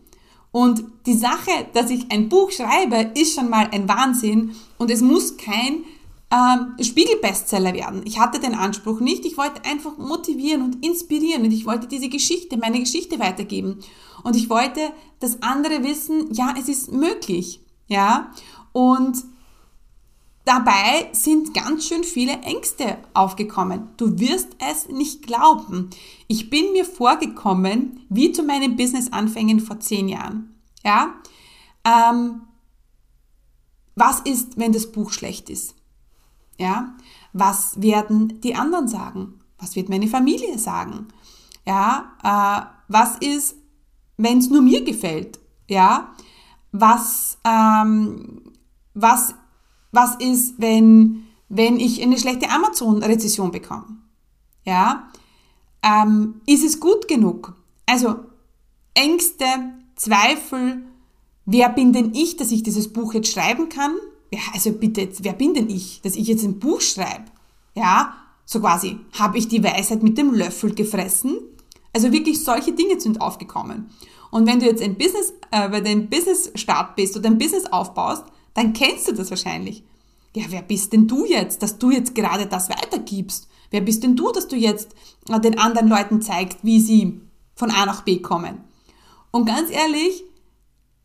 Und 0.51 0.83
die 1.07 1.15
Sache, 1.15 1.53
dass 1.73 1.89
ich 1.89 2.11
ein 2.11 2.29
Buch 2.29 2.51
schreibe, 2.51 3.13
ist 3.15 3.37
schon 3.37 3.49
mal 3.49 3.69
ein 3.71 3.89
Wahnsinn 3.89 4.57
und 4.79 4.91
es 4.91 5.03
muss 5.03 5.37
kein 5.37 5.85
ähm, 6.33 6.75
Spiegel-Bestseller 6.85 7.75
werden. 7.75 8.03
Ich 8.05 8.19
hatte 8.19 8.41
den 8.41 8.57
Anspruch 8.57 8.99
nicht. 8.99 9.25
Ich 9.25 9.39
wollte 9.39 9.65
einfach 9.65 9.99
motivieren 9.99 10.63
und 10.63 10.85
inspirieren 10.85 11.45
und 11.45 11.53
ich 11.53 11.65
wollte 11.65 11.87
diese 11.87 12.09
Geschichte, 12.09 12.57
meine 12.57 12.81
Geschichte 12.81 13.21
weitergeben. 13.21 13.79
Und 14.25 14.35
ich 14.35 14.51
wollte, 14.51 14.81
dass 15.21 15.43
andere 15.43 15.85
wissen, 15.85 16.35
ja, 16.35 16.57
es 16.59 16.69
ist 16.69 16.91
möglich. 16.91 17.61
Ja. 17.87 18.33
Und 18.73 19.23
dabei 20.45 21.09
sind 21.13 21.55
ganz 21.55 21.87
schön 21.87 22.05
viele 22.05 22.41
Ängste 22.43 22.99
aufgekommen. 23.15 23.91
Du 23.97 24.19
wirst 24.19 24.49
es 24.59 24.89
nicht 24.89 25.27
glauben. 25.27 25.91
Ich 26.29 26.51
bin 26.51 26.73
mir 26.73 26.85
vorgekommen 26.85 28.07
wie 28.09 28.33
zu 28.33 28.43
meinen 28.43 28.77
Business-Anfängen 28.77 29.61
vor 29.61 29.81
zehn 29.81 30.09
Jahren. 30.09 30.55
Ja. 30.85 31.15
Ähm, 31.85 32.43
was 33.95 34.21
ist, 34.21 34.59
wenn 34.59 34.73
das 34.73 34.91
Buch 34.91 35.13
schlecht 35.13 35.51
ist? 35.51 35.75
Ja, 36.59 36.97
was 37.33 37.81
werden 37.81 38.41
die 38.41 38.55
anderen 38.55 38.89
sagen? 38.89 39.41
Was 39.59 39.77
wird 39.77 39.89
meine 39.89 40.09
Familie 40.09 40.59
sagen? 40.59 41.09
Ja, 41.67 42.13
äh, 42.23 42.83
was 42.89 43.17
ist, 43.19 43.57
wenn 44.17 44.39
es 44.39 44.51
nur 44.51 44.63
mir 44.63 44.85
gefällt? 44.85 45.39
Ja, 45.69 46.13
was, 46.73 47.39
ähm, 47.45 48.53
was, 48.95 49.35
was 49.93 50.17
ist, 50.17 50.55
wenn, 50.59 51.25
wenn 51.49 51.79
ich 51.79 52.03
eine 52.03 52.19
schlechte 52.19 52.51
Amazon-Rezession 52.51 53.53
bekomme? 53.53 53.87
Ja, 54.65 55.09
ähm, 55.83 56.41
ist 56.47 56.65
es 56.65 56.81
gut 56.81 57.09
genug? 57.09 57.55
Also 57.87 58.17
Ängste, 58.95 59.45
Zweifel, 59.97 60.83
wer 61.45 61.69
bin 61.69 61.93
denn 61.93 62.15
ich, 62.15 62.37
dass 62.37 62.53
ich 62.53 62.63
dieses 62.63 62.93
Buch 62.93 63.15
jetzt 63.15 63.33
schreiben 63.33 63.69
kann? 63.69 63.93
ja, 64.33 64.41
also 64.55 64.73
bitte, 64.73 65.09
wer 65.21 65.35
bin 65.35 65.55
denn 65.55 65.69
ich, 65.69 66.01
dass 66.01 66.17
ich 66.17 66.27
jetzt 66.27 66.43
ein 66.43 66.59
Buch 66.59 66.81
schreibe? 66.81 67.27
Ja, 67.75 68.15
so 68.45 68.61
quasi, 68.61 68.99
habe 69.13 69.39
ich 69.39 69.49
die 69.49 69.63
Weisheit 69.63 70.03
mit 70.03 70.17
dem 70.19 70.33
Löffel 70.33 70.75
gefressen? 70.75 71.39
Also 71.93 72.11
wirklich 72.13 72.43
solche 72.43 72.73
Dinge 72.73 72.99
sind 72.99 73.21
aufgekommen. 73.21 73.91
Und 74.31 74.47
wenn 74.47 74.61
du 74.61 74.67
jetzt 74.67 74.83
ein 74.83 74.97
Business, 74.97 75.35
äh, 75.51 75.69
bei 75.69 75.83
deinem 75.83 76.09
Business-Start 76.09 76.97
bist 76.97 77.17
oder 77.17 77.29
ein 77.29 77.37
Business 77.37 77.67
aufbaust, 77.67 78.25
dann 78.55 78.73
kennst 78.73 79.09
du 79.09 79.13
das 79.13 79.31
wahrscheinlich. 79.31 79.85
Ja, 80.35 80.45
wer 80.49 80.63
bist 80.63 80.93
denn 80.93 81.07
du 81.07 81.27
jetzt, 81.27 81.63
dass 81.63 81.79
du 81.79 81.91
jetzt 81.91 82.15
gerade 82.15 82.47
das 82.47 82.71
weitergibst? 82.71 83.49
Wer 83.71 83.81
bist 83.83 84.03
denn 84.03 84.17
du, 84.17 84.33
dass 84.33 84.49
du 84.49 84.57
jetzt 84.57 84.95
äh, 85.29 85.41
den 85.41 85.59
anderen 85.59 85.89
Leuten 85.89 86.23
zeigst, 86.23 86.59
wie 86.63 86.81
sie 86.81 87.21
von 87.55 87.71
A 87.71 87.87
nach 87.87 88.03
B 88.03 88.21
kommen? 88.21 88.65
Und 89.31 89.47
ganz 89.47 89.71
ehrlich, 89.71 90.25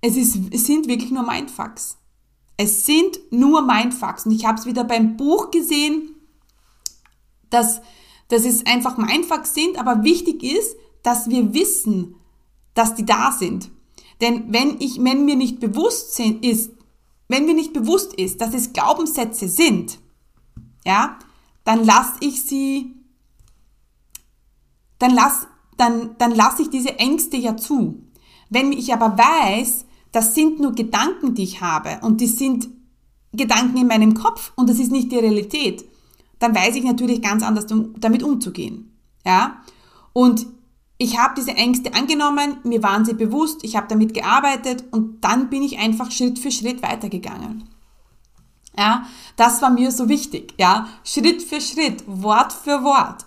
es, 0.02 0.16
ist, 0.16 0.38
es 0.52 0.66
sind 0.66 0.88
wirklich 0.88 1.12
nur 1.12 1.24
Mindfucks. 1.24 1.98
Es 2.58 2.86
sind 2.86 3.20
nur 3.32 3.62
Mindfucks. 3.62 4.26
Und 4.26 4.32
ich 4.32 4.46
habe 4.46 4.60
es 4.60 4.66
wieder 4.66 4.84
beim 4.84 5.18
Buch 5.18 5.52
gesehen, 5.52 6.16
dass, 7.50 7.82
dass 8.28 8.46
es 8.46 8.66
einfach 8.66 8.98
Mindfucks 8.98 9.54
sind, 9.54 9.80
aber 9.80 10.04
wichtig 10.04 10.44
ist, 10.44 10.76
dass 11.04 11.30
wir 11.30 11.54
wissen, 11.54 12.16
dass 12.74 12.96
die 12.96 13.06
da 13.06 13.32
sind. 13.32 13.72
Denn 14.22 14.52
wenn 14.52 14.80
ich, 14.80 15.02
wenn 15.04 15.26
mir 15.26 15.36
nicht 15.36 15.60
bewusst 15.60 16.20
ist, 16.20 16.72
wenn 17.28 17.46
mir 17.46 17.54
nicht 17.54 17.74
bewusst 17.74 18.14
ist, 18.14 18.42
dass 18.42 18.54
es 18.54 18.74
Glaubenssätze 18.74 19.48
sind, 19.50 20.00
ja, 20.86 21.18
dann 21.64 21.84
lasse 21.84 22.14
ich 22.22 22.44
sie, 22.44 22.96
dann 25.00 25.12
lass, 25.12 25.48
dann, 25.78 26.16
dann 26.18 26.32
lasse 26.32 26.64
ich 26.64 26.70
diese 26.70 26.98
Ängste 26.98 27.38
ja 27.38 27.58
zu. 27.58 28.04
Wenn 28.50 28.72
ich 28.72 28.94
aber 28.94 29.18
weiß, 29.18 29.86
das 30.12 30.34
sind 30.34 30.60
nur 30.60 30.74
Gedanken, 30.74 31.36
die 31.36 31.44
ich 31.44 31.62
habe 31.62 32.00
und 32.02 32.22
die 32.22 32.28
sind 32.28 32.70
Gedanken 33.34 33.78
in 33.78 33.88
meinem 33.88 34.14
Kopf 34.14 34.54
und 34.56 34.70
das 34.70 34.80
ist 34.80 34.92
nicht 34.92 35.12
die 35.12 35.20
Realität, 35.20 35.86
dann 36.40 36.56
weiß 36.56 36.76
ich 36.76 36.84
natürlich 36.84 37.22
ganz 37.22 37.44
anders 37.44 37.66
damit 37.98 38.24
umzugehen. 38.24 38.98
Ja? 39.26 39.62
Und 40.14 40.48
ich 40.98 41.18
habe 41.18 41.36
diese 41.38 41.52
Ängste 41.52 41.94
angenommen, 41.94 42.58
mir 42.64 42.82
waren 42.82 43.06
sie 43.06 43.14
bewusst, 43.14 43.64
ich 43.64 43.76
habe 43.76 43.88
damit 43.88 44.14
gearbeitet 44.14 44.84
und 44.92 45.22
dann 45.22 45.50
bin 45.50 45.62
ich 45.62 45.78
einfach 45.78 46.12
Schritt 46.12 46.40
für 46.40 46.52
Schritt 46.52 46.82
weitergegangen. 46.82 47.70
Ja, 48.78 49.08
das 49.36 49.62
war 49.62 49.70
mir 49.70 49.92
so 49.92 50.10
wichtig, 50.10 50.54
ja, 50.58 50.88
Schritt 51.04 51.42
für 51.42 51.62
Schritt, 51.62 52.04
Wort 52.08 52.54
für 52.54 52.84
Wort. 52.84 53.26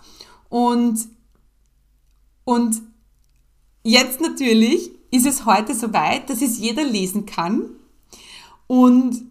Und, 0.49 1.09
und 2.45 2.83
jetzt 3.83 4.21
natürlich 4.21 4.91
ist 5.11 5.27
es 5.27 5.45
heute 5.45 5.75
so 5.75 5.93
weit, 5.93 6.31
dass 6.31 6.43
es 6.43 6.59
jeder 6.59 6.85
lesen 6.85 7.27
kann. 7.27 7.71
Und 8.67 9.23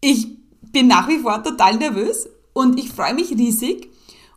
ich 0.00 0.28
bin 0.60 0.86
nach 0.86 1.08
wie 1.08 1.18
vor 1.18 1.42
total 1.42 1.76
nervös 1.76 2.28
und 2.52 2.78
ich 2.78 2.90
freue 2.90 3.14
mich 3.14 3.30
riesig. 3.30 3.90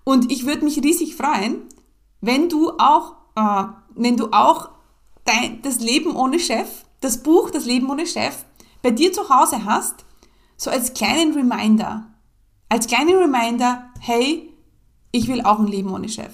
Und 0.05 0.31
ich 0.31 0.45
würde 0.45 0.63
mich 0.63 0.81
riesig 0.83 1.15
freuen, 1.15 1.63
wenn 2.25 2.49
du 2.49 2.71
auch, 2.77 3.15
äh, 3.35 3.63
wenn 3.95 4.17
du 4.17 4.31
auch 4.31 4.69
dein, 5.23 5.61
das 5.61 5.79
Leben 5.79 6.15
ohne 6.15 6.39
Chef, 6.39 6.85
das 7.01 7.21
Buch 7.21 7.51
Das 7.51 7.65
Leben 7.65 7.89
ohne 7.89 8.07
Chef 8.07 8.45
bei 8.81 8.91
dir 8.91 9.13
zu 9.13 9.29
Hause 9.29 9.65
hast, 9.65 10.05
so 10.57 10.71
als 10.71 10.93
kleinen 10.93 11.33
Reminder, 11.33 12.07
als 12.69 12.87
kleinen 12.87 13.15
Reminder, 13.15 13.89
hey, 13.99 14.51
ich 15.11 15.27
will 15.27 15.41
auch 15.41 15.59
ein 15.59 15.67
Leben 15.67 15.91
ohne 15.93 16.09
Chef. 16.09 16.33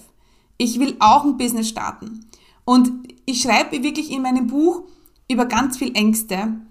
Ich 0.58 0.80
will 0.80 0.96
auch 1.00 1.24
ein 1.24 1.38
Business 1.38 1.70
starten. 1.70 2.30
Und 2.66 2.92
ich 3.26 3.42
schreibe 3.42 3.84
wirklich 3.84 4.12
in 4.12 4.22
meinem 4.22 4.48
Buch 4.48 4.84
über 5.30 5.46
ganz 5.46 5.78
viel 5.78 5.96
Ängste 5.96 6.62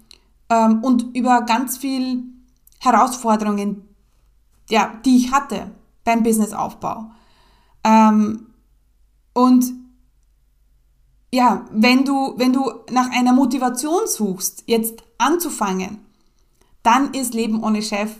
ähm, 0.49 0.83
und 0.83 1.15
über 1.15 1.41
ganz 1.41 1.77
viel 1.77 2.23
Herausforderungen, 2.79 3.87
ja, 4.69 4.99
die 5.05 5.17
ich 5.17 5.31
hatte 5.31 5.71
beim 6.03 6.23
Businessaufbau. 6.23 7.11
Ähm, 7.83 8.50
und 9.33 9.65
ja, 11.33 11.65
wenn 11.71 12.03
du, 12.03 12.33
wenn 12.37 12.51
du 12.51 12.71
nach 12.91 13.09
einer 13.11 13.33
Motivation 13.33 14.05
suchst, 14.05 14.63
jetzt 14.65 15.01
anzufangen, 15.17 15.99
dann 16.83 17.13
ist 17.13 17.33
Leben 17.33 17.63
ohne 17.63 17.81
Chef 17.81 18.11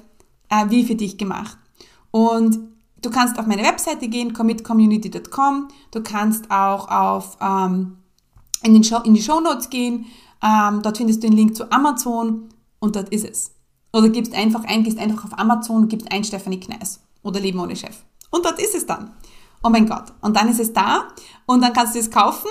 äh, 0.50 0.70
wie 0.70 0.86
für 0.86 0.96
dich 0.96 1.18
gemacht. 1.18 1.58
Und 2.12 2.60
du 3.02 3.10
kannst 3.10 3.38
auf 3.38 3.48
meine 3.48 3.64
Webseite 3.64 4.08
gehen, 4.08 4.34
commitcommunity.com. 4.34 5.68
Du 5.92 6.04
kannst 6.04 6.50
auch 6.52 6.88
auf, 6.90 7.38
ähm, 7.42 7.98
in, 8.64 8.74
den 8.74 8.84
Show, 8.84 9.00
in 9.04 9.14
die 9.14 9.22
Show 9.22 9.40
Notes 9.40 9.70
gehen. 9.70 10.06
Ähm, 10.42 10.82
dort 10.82 10.98
findest 10.98 11.24
du 11.24 11.28
den 11.28 11.36
Link 11.36 11.56
zu 11.56 11.72
Amazon 11.72 12.50
und 12.80 12.96
dort 12.96 13.10
ist 13.10 13.26
es. 13.26 13.52
Oder 13.94 14.10
gibst 14.10 14.34
einfach 14.34 14.64
ein, 14.64 14.84
gehst 14.84 14.98
einfach 14.98 15.26
auf 15.26 15.38
Amazon 15.38 15.88
gibst 15.88 16.12
ein 16.12 16.24
Stephanie 16.24 16.60
Kneis 16.60 17.02
oder 17.24 17.40
Leben 17.40 17.60
ohne 17.60 17.76
Chef. 17.76 18.04
Und 18.30 18.46
dort 18.46 18.60
ist 18.60 18.74
es 18.74 18.86
dann. 18.86 19.12
Oh 19.64 19.70
mein 19.70 19.86
Gott. 19.86 20.06
Und 20.22 20.36
dann 20.36 20.50
ist 20.50 20.60
es 20.60 20.74
da 20.74 21.08
und 21.46 21.62
dann 21.62 21.74
kannst 21.74 21.96
du 21.96 22.00
es 22.00 22.10
kaufen 22.10 22.50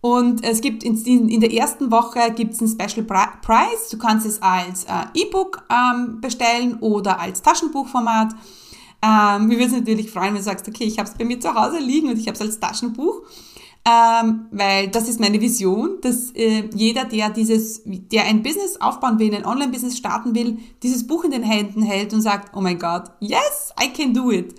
und 0.00 0.44
es 0.44 0.60
gibt 0.60 0.84
in, 0.84 1.28
in 1.28 1.40
der 1.40 1.52
ersten 1.52 1.90
Woche 1.90 2.32
gibt 2.34 2.54
es 2.54 2.60
einen 2.60 2.70
Special 2.70 3.04
Price. 3.04 3.88
Du 3.90 3.98
kannst 3.98 4.26
es 4.26 4.40
als 4.40 4.84
äh, 4.84 5.06
E-Book 5.14 5.64
ähm, 5.70 6.20
bestellen 6.20 6.78
oder 6.80 7.18
als 7.18 7.42
Taschenbuchformat. 7.42 8.32
Ähm, 9.02 9.50
wir 9.50 9.58
würden 9.58 9.74
uns 9.74 9.80
natürlich 9.80 10.10
freuen, 10.10 10.28
wenn 10.28 10.36
du 10.36 10.42
sagst, 10.42 10.68
okay, 10.68 10.84
ich 10.84 10.98
habe 10.98 11.08
es 11.08 11.16
bei 11.16 11.24
mir 11.24 11.40
zu 11.40 11.54
Hause 11.54 11.78
liegen 11.78 12.08
und 12.08 12.18
ich 12.18 12.26
habe 12.28 12.34
es 12.34 12.40
als 12.40 12.60
Taschenbuch. 12.60 13.22
Ähm, 13.84 14.46
weil 14.50 14.88
das 14.88 15.08
ist 15.08 15.18
meine 15.18 15.40
Vision, 15.40 15.98
dass 16.02 16.30
äh, 16.32 16.68
jeder, 16.74 17.04
der 17.04 17.30
dieses, 17.30 17.82
der 17.84 18.24
ein 18.24 18.42
Business 18.42 18.76
aufbauen 18.80 19.18
will, 19.18 19.34
ein 19.34 19.46
Online-Business 19.46 19.96
starten 19.96 20.34
will, 20.34 20.58
dieses 20.82 21.06
Buch 21.06 21.24
in 21.24 21.30
den 21.30 21.42
Händen 21.42 21.82
hält 21.82 22.12
und 22.12 22.20
sagt, 22.20 22.56
oh 22.56 22.60
mein 22.60 22.78
Gott, 22.78 23.04
yes, 23.20 23.72
I 23.82 23.88
can 23.88 24.12
do 24.12 24.30
it. 24.30 24.54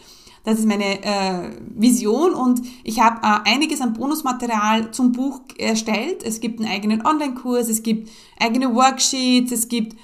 Das 0.49 0.59
ist 0.59 0.67
meine 0.67 1.03
äh, 1.03 1.51
Vision 1.75 2.33
und 2.33 2.61
ich 2.83 2.99
habe 2.99 3.21
äh, 3.21 3.51
einiges 3.53 3.81
an 3.81 3.93
Bonusmaterial 3.93 4.91
zum 4.91 5.11
Buch 5.11 5.41
erstellt. 5.57 6.23
Es 6.23 6.39
gibt 6.39 6.59
einen 6.59 6.69
eigenen 6.69 7.05
Online-Kurs, 7.05 7.69
es 7.69 7.83
gibt 7.83 8.09
eigene 8.39 8.73
Worksheets, 8.73 9.51
es 9.51 9.67
gibt 9.67 9.95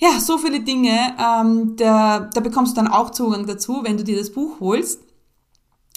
ja 0.00 0.18
so 0.18 0.38
viele 0.38 0.60
Dinge. 0.60 1.14
Ähm, 1.18 1.76
da, 1.76 2.28
da 2.32 2.40
bekommst 2.40 2.76
du 2.76 2.82
dann 2.82 2.90
auch 2.90 3.10
Zugang 3.10 3.46
dazu, 3.46 3.80
wenn 3.84 3.96
du 3.96 4.02
dir 4.02 4.18
das 4.18 4.32
Buch 4.32 4.58
holst. 4.58 5.02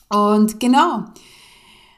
Und 0.10 0.60
genau. 0.60 1.06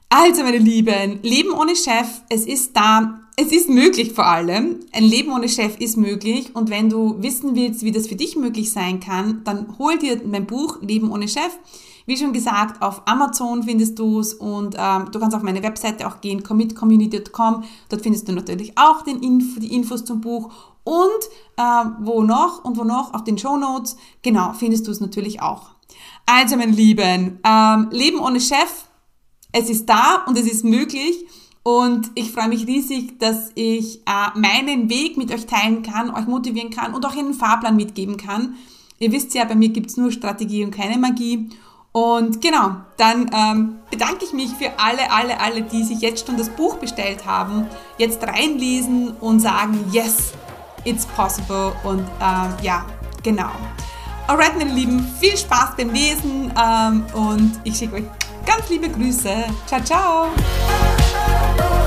Also, 0.09 0.43
meine 0.43 0.57
Lieben, 0.57 1.19
Leben 1.23 1.51
ohne 1.51 1.75
Chef, 1.75 2.21
es 2.29 2.45
ist 2.45 2.75
da, 2.75 3.21
es 3.41 3.51
ist 3.51 3.69
möglich 3.69 4.13
vor 4.13 4.25
allem. 4.25 4.79
Ein 4.91 5.03
Leben 5.03 5.31
ohne 5.31 5.49
Chef 5.49 5.77
ist 5.79 5.97
möglich. 5.97 6.55
Und 6.55 6.69
wenn 6.69 6.89
du 6.89 7.21
wissen 7.21 7.55
willst, 7.55 7.83
wie 7.83 7.91
das 7.91 8.07
für 8.07 8.15
dich 8.15 8.35
möglich 8.35 8.71
sein 8.71 8.99
kann, 8.99 9.43
dann 9.43 9.77
hol 9.79 9.97
dir 9.97 10.21
mein 10.25 10.45
Buch 10.45 10.81
Leben 10.81 11.11
ohne 11.11 11.27
Chef. 11.27 11.57
Wie 12.05 12.17
schon 12.17 12.33
gesagt, 12.33 12.81
auf 12.81 13.03
Amazon 13.05 13.63
findest 13.63 13.97
du 13.99 14.19
es 14.19 14.33
und 14.33 14.75
ähm, 14.77 15.09
du 15.11 15.19
kannst 15.19 15.35
auf 15.35 15.43
meine 15.43 15.61
Webseite 15.61 16.07
auch 16.07 16.19
gehen, 16.19 16.43
commitcommunity.com. 16.43 17.63
Dort 17.89 18.01
findest 18.01 18.27
du 18.27 18.33
natürlich 18.33 18.77
auch 18.77 19.03
den 19.03 19.21
Info, 19.21 19.59
die 19.59 19.73
Infos 19.73 20.03
zum 20.03 20.19
Buch 20.19 20.51
und 20.83 21.01
äh, 21.57 21.85
wo 21.99 22.23
noch 22.23 22.65
und 22.65 22.77
wo 22.77 22.83
noch 22.83 23.13
auf 23.13 23.23
den 23.23 23.37
Show 23.37 23.55
Notes. 23.55 23.97
Genau, 24.23 24.53
findest 24.53 24.87
du 24.87 24.91
es 24.91 24.99
natürlich 24.99 25.41
auch. 25.41 25.69
Also, 26.25 26.57
meine 26.57 26.71
Lieben, 26.71 27.39
ähm, 27.43 27.87
Leben 27.91 28.19
ohne 28.19 28.39
Chef 28.39 28.85
es 29.51 29.69
ist 29.69 29.85
da 29.87 30.23
und 30.27 30.37
es 30.37 30.45
ist 30.45 30.63
möglich. 30.63 31.25
Und 31.63 32.09
ich 32.15 32.31
freue 32.31 32.47
mich 32.47 32.65
riesig, 32.65 33.19
dass 33.19 33.51
ich 33.53 33.99
äh, 34.07 34.39
meinen 34.39 34.89
Weg 34.89 35.17
mit 35.17 35.31
euch 35.31 35.45
teilen 35.45 35.83
kann, 35.83 36.09
euch 36.09 36.25
motivieren 36.25 36.71
kann 36.71 36.93
und 36.93 37.05
auch 37.05 37.15
einen 37.15 37.33
Fahrplan 37.33 37.75
mitgeben 37.75 38.17
kann. 38.17 38.55
Ihr 38.97 39.11
wisst 39.11 39.33
ja, 39.35 39.45
bei 39.45 39.55
mir 39.55 39.69
gibt's 39.69 39.97
nur 39.97 40.11
Strategie 40.11 40.63
und 40.63 40.71
keine 40.71 40.97
Magie. 40.97 41.49
Und 41.91 42.41
genau, 42.41 42.77
dann 42.97 43.29
ähm, 43.33 43.75
bedanke 43.91 44.25
ich 44.25 44.33
mich 44.33 44.49
für 44.51 44.79
alle, 44.79 45.11
alle, 45.11 45.39
alle, 45.39 45.61
die 45.61 45.83
sich 45.83 45.99
jetzt 45.99 46.25
schon 46.25 46.37
das 46.37 46.49
Buch 46.49 46.77
bestellt 46.77 47.25
haben, 47.25 47.67
jetzt 47.97 48.23
reinlesen 48.23 49.11
und 49.19 49.39
sagen, 49.39 49.83
yes, 49.91 50.33
it's 50.85 51.05
possible. 51.05 51.73
Und 51.83 51.99
ähm, 52.21 52.53
ja, 52.61 52.85
genau. 53.23 53.51
Alright, 54.27 54.57
meine 54.57 54.73
Lieben, 54.73 55.05
viel 55.19 55.35
Spaß 55.35 55.75
beim 55.75 55.91
Lesen 55.91 56.53
ähm, 56.57 57.03
und 57.13 57.59
ich 57.65 57.75
schicke 57.77 57.95
euch 57.95 58.05
Ganz 58.45 58.69
liebe 58.69 58.89
Grüße. 58.89 59.45
Ciao, 59.67 59.83
ciao. 59.83 60.27
oh. 61.23 61.80